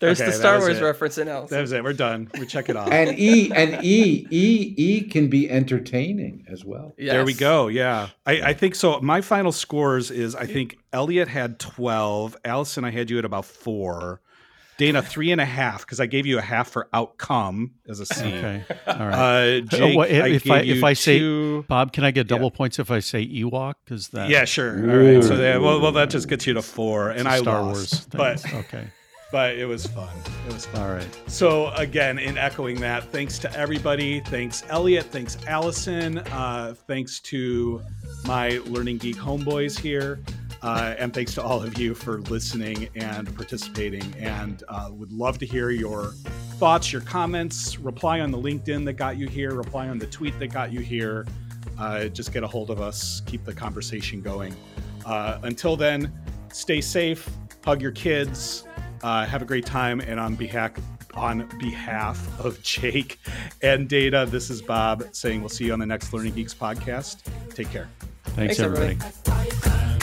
There's 0.00 0.20
okay, 0.20 0.30
the 0.30 0.32
Star 0.32 0.58
Wars 0.58 0.78
it. 0.78 0.82
reference 0.82 1.18
in 1.18 1.28
else. 1.28 1.50
That 1.50 1.60
was 1.60 1.72
it. 1.72 1.84
We're 1.84 1.92
done. 1.92 2.30
We 2.38 2.46
check 2.46 2.68
it 2.68 2.76
off. 2.76 2.90
And 2.90 3.18
E 3.18 3.52
and 3.52 3.84
E 3.84 4.26
E 4.30 4.74
E 4.76 5.00
can 5.02 5.28
be 5.28 5.48
entertaining 5.48 6.44
as 6.48 6.64
well. 6.64 6.94
Yes. 6.98 7.12
There 7.12 7.24
we 7.24 7.34
go. 7.34 7.68
Yeah, 7.68 8.08
I, 8.26 8.42
I 8.42 8.52
think 8.54 8.74
so. 8.74 9.00
My 9.00 9.20
final 9.20 9.52
scores 9.52 10.10
is 10.10 10.34
I 10.34 10.46
think 10.46 10.78
Elliott 10.92 11.28
had 11.28 11.58
twelve. 11.58 12.36
Allison, 12.44 12.84
I 12.84 12.90
had 12.90 13.10
you 13.10 13.18
at 13.18 13.24
about 13.24 13.44
four. 13.44 14.20
Dana 14.76 15.02
three 15.02 15.30
and 15.30 15.40
a 15.40 15.44
half 15.44 15.80
because 15.80 16.00
I 16.00 16.06
gave 16.06 16.26
you 16.26 16.38
a 16.38 16.42
half 16.42 16.68
for 16.70 16.88
outcome 16.92 17.72
as 17.88 18.00
a 18.00 18.06
C. 18.06 18.24
Okay, 18.24 18.64
all 18.86 18.94
right. 18.96 19.58
Uh, 19.58 19.60
Jake, 19.60 19.96
well, 19.96 20.08
if 20.08 20.50
I, 20.50 20.56
I 20.56 20.62
if 20.62 20.84
I 20.84 20.92
say 20.92 21.18
two... 21.18 21.64
Bob, 21.68 21.92
can 21.92 22.04
I 22.04 22.10
get 22.10 22.26
double 22.26 22.50
yeah. 22.52 22.56
points 22.56 22.78
if 22.78 22.90
I 22.90 23.00
say 23.00 23.26
Ewok? 23.26 23.74
Because 23.84 24.08
that 24.08 24.28
yeah, 24.28 24.44
sure. 24.44 24.78
All 24.78 24.96
right, 24.96 25.22
so 25.22 25.36
that, 25.36 25.60
well, 25.60 25.80
well, 25.80 25.92
that 25.92 26.10
just 26.10 26.28
gets 26.28 26.46
you 26.46 26.54
to 26.54 26.62
four, 26.62 27.10
and 27.10 27.28
I 27.28 27.38
Star 27.38 27.62
lost, 27.62 28.08
Wars 28.16 28.42
but 28.42 28.54
okay. 28.54 28.88
But 29.34 29.56
it 29.56 29.64
was 29.64 29.84
fun. 29.84 30.16
It 30.46 30.52
was 30.52 30.66
fun. 30.66 30.80
All 30.80 30.94
right. 30.94 31.08
So 31.26 31.70
again, 31.70 32.20
in 32.20 32.38
echoing 32.38 32.78
that, 32.82 33.10
thanks 33.10 33.36
to 33.40 33.52
everybody. 33.58 34.20
Thanks 34.20 34.62
Elliott. 34.68 35.06
Thanks 35.06 35.36
Allison. 35.48 36.18
Uh, 36.18 36.76
thanks 36.86 37.18
to 37.20 37.82
my 38.26 38.58
Learning 38.66 38.96
Geek 38.96 39.16
homeboys 39.16 39.76
here. 39.76 40.20
Uh, 40.64 40.94
and 40.98 41.12
thanks 41.12 41.34
to 41.34 41.42
all 41.42 41.62
of 41.62 41.78
you 41.78 41.94
for 41.94 42.22
listening 42.22 42.88
and 42.94 43.32
participating. 43.36 44.02
And 44.18 44.64
uh, 44.68 44.88
would 44.92 45.12
love 45.12 45.36
to 45.40 45.46
hear 45.46 45.68
your 45.68 46.12
thoughts, 46.58 46.90
your 46.90 47.02
comments. 47.02 47.78
Reply 47.78 48.20
on 48.20 48.30
the 48.30 48.38
LinkedIn 48.38 48.86
that 48.86 48.94
got 48.94 49.18
you 49.18 49.28
here. 49.28 49.52
Reply 49.52 49.88
on 49.88 49.98
the 49.98 50.06
tweet 50.06 50.38
that 50.38 50.46
got 50.46 50.72
you 50.72 50.80
here. 50.80 51.26
Uh, 51.78 52.06
just 52.06 52.32
get 52.32 52.42
a 52.42 52.46
hold 52.46 52.70
of 52.70 52.80
us. 52.80 53.20
Keep 53.26 53.44
the 53.44 53.52
conversation 53.52 54.22
going. 54.22 54.56
Uh, 55.04 55.38
until 55.42 55.76
then, 55.76 56.10
stay 56.50 56.80
safe. 56.80 57.28
Hug 57.62 57.82
your 57.82 57.92
kids. 57.92 58.64
Uh, 59.02 59.26
have 59.26 59.42
a 59.42 59.44
great 59.44 59.66
time. 59.66 60.00
And 60.00 60.18
on 60.18 60.34
behalf 60.34 60.72
on 61.12 61.46
behalf 61.58 62.40
of 62.40 62.60
Jake 62.62 63.20
and 63.60 63.86
Dana, 63.86 64.24
this 64.24 64.48
is 64.48 64.62
Bob 64.62 65.04
saying 65.12 65.40
we'll 65.40 65.50
see 65.50 65.66
you 65.66 65.74
on 65.74 65.78
the 65.78 65.86
next 65.86 66.12
Learning 66.12 66.32
Geeks 66.32 66.54
podcast. 66.54 67.18
Take 67.54 67.70
care. 67.70 67.88
Thanks, 68.24 68.56
Thanks, 68.56 68.60
everybody. 68.60 68.98
everybody. 69.26 69.93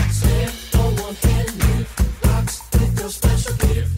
Stand 3.10 3.48
on 3.64 3.70
one 3.70 3.91